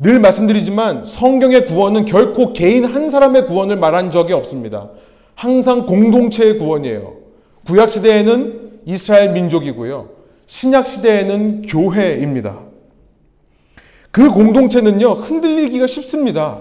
늘 0.00 0.18
말씀드리지만 0.18 1.04
성경의 1.04 1.66
구원은 1.66 2.06
결코 2.06 2.52
개인 2.52 2.84
한 2.84 3.10
사람의 3.10 3.46
구원을 3.46 3.76
말한 3.76 4.10
적이 4.10 4.32
없습니다. 4.32 4.90
항상 5.36 5.86
공동체의 5.86 6.58
구원이에요. 6.58 7.14
구약 7.64 7.90
시대에는 7.90 8.80
이스라엘 8.86 9.30
민족이고요. 9.34 10.08
신약 10.48 10.88
시대에는 10.88 11.62
교회입니다. 11.62 12.66
그 14.16 14.30
공동체는요, 14.30 15.12
흔들리기가 15.12 15.86
쉽습니다. 15.86 16.60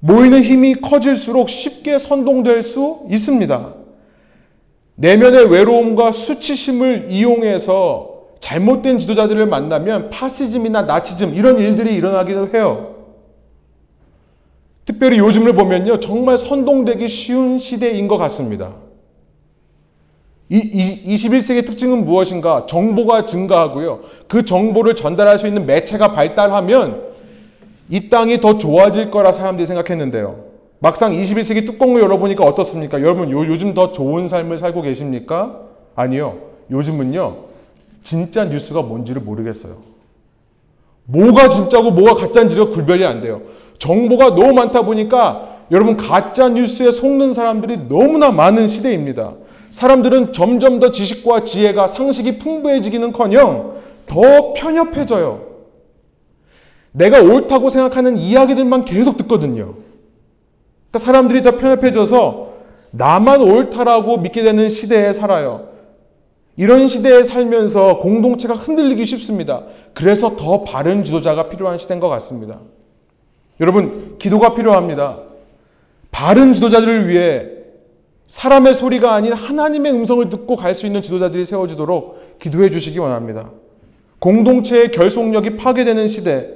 모이는 0.00 0.42
힘이 0.42 0.74
커질수록 0.74 1.48
쉽게 1.48 1.98
선동될 1.98 2.62
수 2.62 3.06
있습니다. 3.08 3.74
내면의 4.96 5.50
외로움과 5.50 6.12
수치심을 6.12 7.06
이용해서 7.10 8.24
잘못된 8.40 8.98
지도자들을 8.98 9.46
만나면 9.46 10.10
파시즘이나 10.10 10.82
나치즘 10.82 11.34
이런 11.34 11.58
일들이 11.58 11.94
일어나기도 11.94 12.50
해요. 12.52 12.96
특별히 14.84 15.18
요즘을 15.18 15.54
보면요. 15.54 16.00
정말 16.00 16.36
선동되기 16.36 17.08
쉬운 17.08 17.58
시대인 17.58 18.06
것 18.06 18.18
같습니다. 18.18 18.74
이, 20.50 20.56
이 20.56 21.14
21세기 21.14 21.64
특징은 21.64 22.04
무엇인가? 22.04 22.66
정보가 22.66 23.24
증가하고요. 23.24 24.00
그 24.26 24.44
정보를 24.44 24.96
전달할 24.96 25.38
수 25.38 25.46
있는 25.46 25.64
매체가 25.64 26.12
발달하면 26.12 27.10
이 27.88 28.10
땅이 28.10 28.40
더 28.40 28.58
좋아질 28.58 29.12
거라 29.12 29.30
사람들이 29.30 29.66
생각했는데요. 29.66 30.50
막상 30.80 31.12
21세기 31.12 31.66
뚜껑을 31.66 32.02
열어보니까 32.02 32.44
어떻습니까? 32.44 33.00
여러분 33.00 33.30
요, 33.30 33.46
요즘 33.46 33.74
더 33.74 33.92
좋은 33.92 34.26
삶을 34.26 34.58
살고 34.58 34.82
계십니까? 34.82 35.60
아니요. 35.94 36.38
요즘은요. 36.70 37.36
진짜 38.02 38.44
뉴스가 38.44 38.82
뭔지를 38.82 39.22
모르겠어요. 39.22 39.76
뭐가 41.04 41.48
진짜고 41.48 41.92
뭐가 41.92 42.14
가짜인지가 42.14 42.70
구별이 42.70 43.04
안 43.04 43.20
돼요. 43.20 43.42
정보가 43.78 44.34
너무 44.34 44.52
많다 44.52 44.82
보니까 44.82 45.58
여러분 45.70 45.96
가짜 45.96 46.48
뉴스에 46.48 46.90
속는 46.90 47.34
사람들이 47.34 47.88
너무나 47.88 48.32
많은 48.32 48.66
시대입니다. 48.66 49.34
사람들은 49.70 50.32
점점 50.32 50.80
더 50.80 50.90
지식과 50.90 51.44
지혜가 51.44 51.86
상식이 51.86 52.38
풍부해지기는 52.38 53.12
커녕 53.12 53.80
더 54.06 54.52
편협해져요. 54.54 55.48
내가 56.92 57.20
옳다고 57.20 57.68
생각하는 57.68 58.16
이야기들만 58.16 58.84
계속 58.84 59.16
듣거든요. 59.18 59.74
그러니까 60.90 60.98
사람들이 60.98 61.42
더 61.42 61.56
편협해져서 61.56 62.50
나만 62.90 63.42
옳다라고 63.42 64.18
믿게 64.18 64.42
되는 64.42 64.68
시대에 64.68 65.12
살아요. 65.12 65.68
이런 66.56 66.88
시대에 66.88 67.22
살면서 67.22 67.98
공동체가 67.98 68.54
흔들리기 68.54 69.04
쉽습니다. 69.04 69.64
그래서 69.94 70.36
더 70.36 70.64
바른 70.64 71.04
지도자가 71.04 71.48
필요한 71.48 71.78
시대인 71.78 72.00
것 72.00 72.08
같습니다. 72.08 72.58
여러분, 73.60 74.16
기도가 74.18 74.54
필요합니다. 74.54 75.20
바른 76.10 76.52
지도자들을 76.52 77.08
위해 77.08 77.59
사람의 78.30 78.74
소리가 78.74 79.12
아닌 79.12 79.32
하나님의 79.32 79.92
음성을 79.92 80.28
듣고 80.28 80.54
갈 80.54 80.76
수 80.76 80.86
있는 80.86 81.02
지도자들이 81.02 81.44
세워지도록 81.44 82.38
기도해 82.38 82.70
주시기 82.70 83.00
원합니다. 83.00 83.50
공동체의 84.20 84.92
결속력이 84.92 85.56
파괴되는 85.56 86.06
시대, 86.06 86.48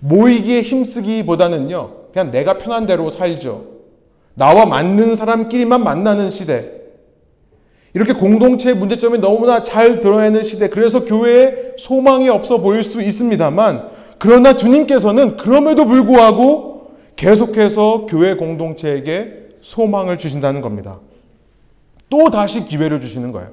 모이기에 0.00 0.62
힘쓰기보다는요, 0.62 1.90
그냥 2.12 2.30
내가 2.30 2.56
편한 2.56 2.86
대로 2.86 3.10
살죠. 3.10 3.66
나와 4.32 4.64
맞는 4.64 5.16
사람끼리만 5.16 5.84
만나는 5.84 6.30
시대. 6.30 6.72
이렇게 7.92 8.14
공동체의 8.14 8.76
문제점이 8.76 9.18
너무나 9.18 9.64
잘 9.64 10.00
드러내는 10.00 10.42
시대. 10.42 10.70
그래서 10.70 11.04
교회에 11.04 11.74
소망이 11.76 12.30
없어 12.30 12.62
보일 12.62 12.84
수 12.84 13.02
있습니다만, 13.02 13.90
그러나 14.18 14.56
주님께서는 14.56 15.36
그럼에도 15.36 15.84
불구하고 15.84 16.92
계속해서 17.16 18.06
교회 18.08 18.34
공동체에게 18.34 19.48
소망을 19.60 20.16
주신다는 20.16 20.62
겁니다. 20.62 21.00
또 22.10 22.30
다시 22.30 22.64
기회를 22.66 23.00
주시는 23.00 23.32
거예요. 23.32 23.50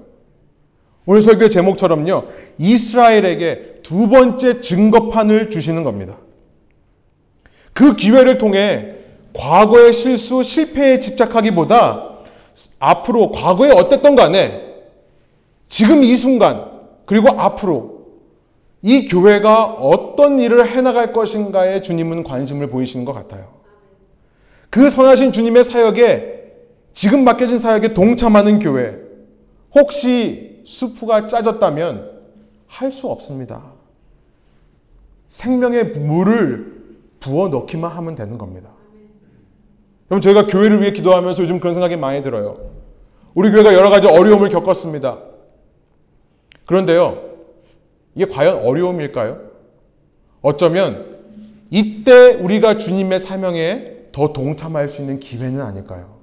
오늘 1.06 1.22
설교의 1.22 1.49
제목처럼요, 1.51 2.26
이스라엘에게 2.58 3.82
두 3.84 4.08
번째 4.08 4.62
증거판을 4.62 5.49
주시는 5.49 5.84
겁니다. 5.84 6.18
그 7.74 7.95
기회를 7.95 8.38
통해 8.38 8.95
과거의 9.34 9.93
실수, 9.93 10.41
실패에 10.43 10.99
집착하기보다 10.99 12.16
앞으로 12.80 13.32
과거에 13.32 13.70
어땠던 13.70 14.16
간에 14.16 14.64
지금 15.68 16.03
이 16.03 16.16
순간 16.16 16.72
그리고 17.06 17.30
앞으로 17.39 17.95
이 18.82 19.08
교회가 19.08 19.66
어떤 19.66 20.39
일을 20.39 20.70
해나갈 20.70 21.12
것인가에 21.12 21.82
주님은 21.82 22.24
관심을 22.24 22.70
보이시는 22.70 23.03
것 23.06 23.14
같아요. 23.14 23.56
그 24.70 24.89
선하신 24.89 25.32
주님의 25.32 25.64
사역에 25.64 26.35
지금 26.96 27.26
맡겨진 27.26 27.60
사역에 27.60 27.93
동참하는 27.93 28.60
교회 28.60 28.98
혹시 29.76 30.62
수프가 30.66 31.28
짜졌다면 31.28 32.16
할 32.68 32.91
수 32.91 33.08
없습니다. 33.08 33.62
생명의 35.28 35.91
물을 35.91 36.74
부어 37.20 37.50
넣기만 37.50 37.91
하면 37.91 38.16
되는 38.16 38.38
겁니다. 38.38 38.70
그럼 40.08 40.22
저희가 40.22 40.48
교회를 40.48 40.82
위해 40.82 40.91
기도하면서 40.91 41.43
요즘 41.43 41.60
그런 41.60 41.74
생각이 41.74 41.98
많이 41.98 42.22
들어요. 42.24 42.72
우리 43.34 43.52
교회가 43.52 43.74
여러 43.74 43.89
가지 43.89 44.08
어려움을 44.08 44.50
겪었습니다. 44.50 45.20
그런데요, 46.66 47.22
이게 48.16 48.26
과연 48.26 48.64
어려움일까요? 48.66 49.41
어쩌면 50.41 51.18
이때 51.72 52.34
우리가 52.36 52.78
주님의 52.78 53.20
사명에 53.20 53.91
더 54.12 54.32
동참할 54.32 54.88
수 54.89 55.02
있는 55.02 55.20
기회는 55.20 55.62
아닐까요? 55.62 56.14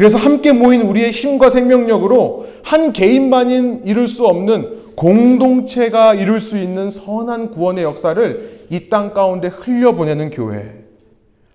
그래서 0.00 0.16
함께 0.16 0.52
모인 0.52 0.80
우리의 0.80 1.10
힘과 1.10 1.50
생명력으로 1.50 2.46
한 2.62 2.94
개인만인 2.94 3.82
이룰 3.84 4.08
수 4.08 4.24
없는 4.24 4.94
공동체가 4.96 6.14
이룰 6.14 6.40
수 6.40 6.56
있는 6.56 6.88
선한 6.88 7.50
구원의 7.50 7.84
역사를 7.84 8.60
이 8.70 8.88
땅 8.88 9.12
가운데 9.12 9.48
흘려보내는 9.48 10.30
교회. 10.30 10.72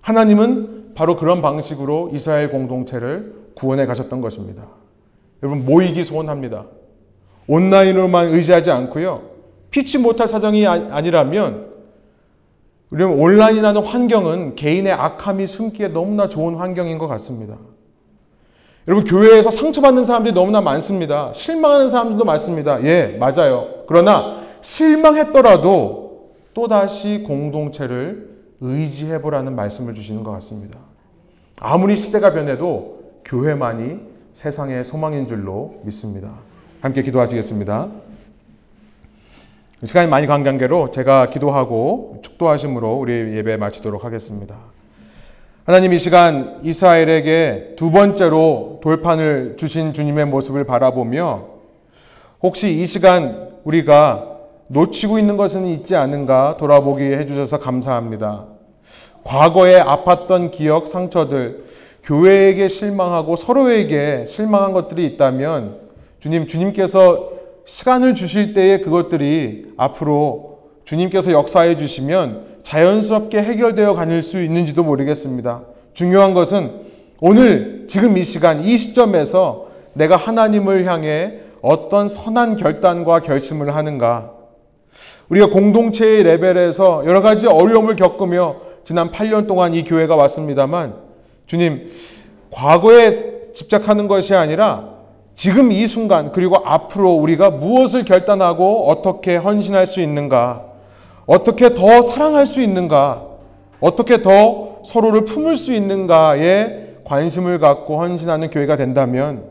하나님은 0.02 0.92
바로 0.94 1.16
그런 1.16 1.42
방식으로 1.42 2.12
이스라엘 2.14 2.52
공동체를 2.52 3.34
구원해 3.56 3.88
가셨던 3.88 4.22
것입니다. 4.22 4.68
여러분 5.42 5.66
모이기 5.66 6.04
소원합니다. 6.04 6.68
온라인으로만 7.48 8.28
의지하지 8.28 8.70
않고요. 8.70 9.24
피치 9.72 9.98
못할 9.98 10.28
사정이 10.28 10.68
아니라면 10.68 11.72
우리는 12.92 13.12
온라인이라는 13.12 13.82
환경은 13.82 14.54
개인의 14.54 14.94
악함이 14.94 15.48
숨기에 15.48 15.88
너무나 15.88 16.30
좋은 16.30 16.58
환경인 16.58 17.00
것 17.00 17.08
같습니다. 17.08 17.58
여러분 18.88 19.06
교회에서 19.06 19.50
상처받는 19.50 20.06
사람들이 20.06 20.34
너무나 20.34 20.62
많습니다. 20.62 21.34
실망하는 21.34 21.90
사람들도 21.90 22.24
많습니다. 22.24 22.84
예, 22.84 23.18
맞아요. 23.20 23.84
그러나 23.88 24.44
실망했더라도 24.62 26.36
또다시 26.54 27.24
공동체를 27.24 28.36
의지해 28.62 29.22
보라는 29.22 29.56
말씀을 29.56 29.94
주시는 29.96 30.24
것 30.24 30.32
같습니다. 30.34 30.80
아무리 31.60 31.96
시대가 31.96 32.34
변해도 32.34 33.22
교회만이 33.26 34.00
세상의 34.34 34.84
소망인 34.84 35.28
줄로 35.28 35.82
믿습니다. 35.84 36.32
함께 36.82 37.02
기도하시겠습니다. 37.02 37.90
시간이 39.84 40.08
많이 40.08 40.28
간 40.28 40.44
관계로 40.44 40.92
제가 40.92 41.30
기도하고 41.30 42.20
축도하심으로 42.22 42.96
우리 42.96 43.36
예배 43.36 43.58
마치도록 43.58 44.06
하겠습니다. 44.06 44.75
하나님 45.66 45.94
이 45.94 45.98
시간 45.98 46.60
이스라엘에게 46.62 47.74
두 47.76 47.90
번째로 47.90 48.82
돌판을 48.84 49.56
주신 49.58 49.94
주님의 49.94 50.28
모습을 50.28 50.64
바라보며 50.64 51.48
혹시 52.44 52.72
이 52.72 52.86
시간 52.86 53.50
우리가 53.64 54.28
놓치고 54.68 55.18
있는 55.18 55.38
것은 55.38 55.66
있지 55.66 55.96
않은가 55.96 56.58
돌아보게 56.60 57.18
해주셔서 57.18 57.62
감사합니다. 57.62 58.46
과거에 59.24 59.82
아팠던 59.82 60.52
기억, 60.52 60.88
상처들, 60.88 61.66
교회에게 62.04 62.68
실망하고 62.68 63.36
서로에게 63.36 64.26
실망한 64.28 64.72
것들이 64.72 65.04
있다면 65.08 65.80
주님, 66.20 66.46
주님께서 66.46 67.32
시간을 67.66 68.14
주실 68.14 68.54
때에 68.54 68.82
그것들이 68.82 69.74
앞으로 69.78 70.60
주님께서 70.84 71.32
역사해 71.32 71.76
주시면 71.76 72.55
자연스럽게 72.66 73.42
해결되어 73.42 73.94
가는 73.94 74.22
수 74.22 74.42
있는지도 74.42 74.84
모르겠습니다. 74.84 75.62
중요한 75.94 76.34
것은 76.34 76.82
오늘 77.22 77.86
지금 77.88 78.18
이 78.18 78.24
시간 78.24 78.64
이 78.64 78.76
시점에서 78.76 79.68
내가 79.94 80.18
하나님을 80.18 80.86
향해 80.86 81.40
어떤 81.62 82.10
선한 82.10 82.58
결단과 82.58 83.22
결심을 83.22 83.76
하는가. 83.76 84.32
우리가 85.30 85.50
공동체의 85.50 86.24
레벨에서 86.24 87.04
여러 87.06 87.22
가지 87.22 87.48
어려움을 87.48 87.96
겪으며 87.96 88.58
지난 88.84 89.12
8년 89.12 89.48
동안 89.48 89.74
이 89.74 89.84
교회가 89.84 90.16
왔습니다만 90.16 90.96
주님 91.48 91.92
과거에 92.52 93.10
집착하는 93.54 94.08
것이 94.08 94.36
아니라 94.36 94.96
지금 95.36 95.72
이 95.72 95.88
순간 95.88 96.32
그리고 96.32 96.58
앞으로 96.64 97.14
우리가 97.14 97.50
무엇을 97.50 98.06
결단하고 98.06 98.90
어떻게 98.90 99.36
헌신할 99.36 99.88
수 99.88 100.02
있는가 100.02 100.65
어떻게 101.26 101.74
더 101.74 102.02
사랑할 102.02 102.46
수 102.46 102.62
있는가 102.62 103.24
어떻게 103.80 104.22
더 104.22 104.80
서로를 104.86 105.26
품을 105.26 105.58
수 105.58 105.74
있는가에 105.74 106.86
관심을 107.04 107.60
갖고 107.60 108.00
헌신하는 108.00 108.50
교회가 108.50 108.78
된다면 108.78 109.44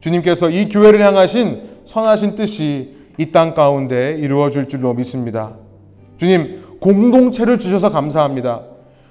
주님께서 0.00 0.50
이 0.50 0.68
교회를 0.68 1.04
향하신 1.04 1.62
선하신 1.84 2.34
뜻이 2.34 2.96
이 3.18 3.32
땅 3.32 3.54
가운데 3.54 4.16
이루어질 4.18 4.68
줄로 4.68 4.94
믿습니다. 4.94 5.52
주님, 6.16 6.62
공동체를 6.80 7.58
주셔서 7.58 7.90
감사합니다. 7.90 8.62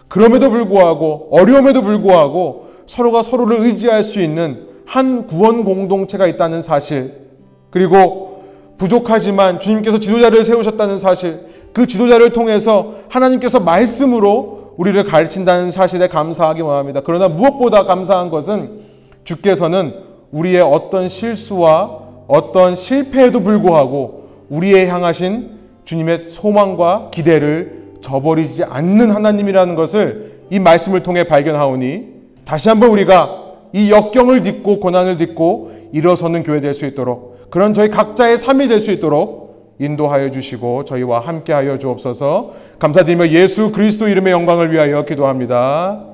그럼에도 0.08 0.50
불구하고, 0.50 1.28
어려움에도 1.30 1.84
불구하고 1.84 2.70
서로가 2.88 3.22
서로를 3.22 3.62
의지할 3.62 4.02
수 4.02 4.20
있는 4.20 4.68
한 4.88 5.28
구원 5.28 5.64
공동체가 5.64 6.26
있다는 6.26 6.62
사실, 6.64 7.28
그리고 7.70 8.44
부족하지만 8.80 9.60
주님께서 9.60 10.00
지도자를 10.00 10.44
세우셨다는 10.44 10.98
사실, 10.98 11.42
그 11.74 11.88
지도자를 11.88 12.32
통해서 12.32 12.96
하나님께서 13.10 13.60
말씀으로 13.60 14.74
우리를 14.78 15.04
가르친다는 15.04 15.72
사실에 15.72 16.08
감사하기 16.08 16.62
원합니다. 16.62 17.02
그러나 17.04 17.28
무엇보다 17.28 17.84
감사한 17.84 18.30
것은 18.30 18.82
주께서는 19.24 19.94
우리의 20.32 20.62
어떤 20.62 21.10
실수와 21.10 22.00
어떤 22.28 22.76
실패에도 22.76 23.42
불구하고 23.42 24.30
우리의 24.50 24.88
향하신 24.88 25.60
주님의 25.84 26.28
소망과 26.28 27.10
기대를 27.12 27.80
저버리지 28.02 28.64
않는 28.64 29.12
하나님이라는 29.12 29.76
것을 29.76 30.40
이 30.50 30.60
말씀을 30.60 31.04
통해 31.04 31.26
발견하오니 31.26 32.06
다시 32.46 32.70
한번 32.70 32.90
우리가 32.92 33.44
이 33.74 33.92
역경을 33.92 34.42
딛고 34.44 34.80
고난을 34.80 35.18
딛고 35.18 35.72
일어서는 35.92 36.44
교회 36.44 36.62
될 36.62 36.74
수 36.74 36.86
있도록 36.86 37.50
그런 37.50 37.74
저희 37.74 37.90
각자의 37.90 38.38
삶이 38.38 38.68
될 38.68 38.80
수 38.80 38.92
있도록 38.92 39.49
인도하여 39.80 40.32
주시고 40.32 40.86
저희와 40.86 41.22
함께하여 41.22 41.80
주옵소서 41.80 42.54
감사드리며 42.80 43.30
예수 43.30 43.72
그리스도 43.72 44.08
이름의 44.08 44.32
영광을 44.34 44.72
위하여 44.72 45.06
기도합니다. 45.06 46.06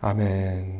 아멘. 0.00 0.75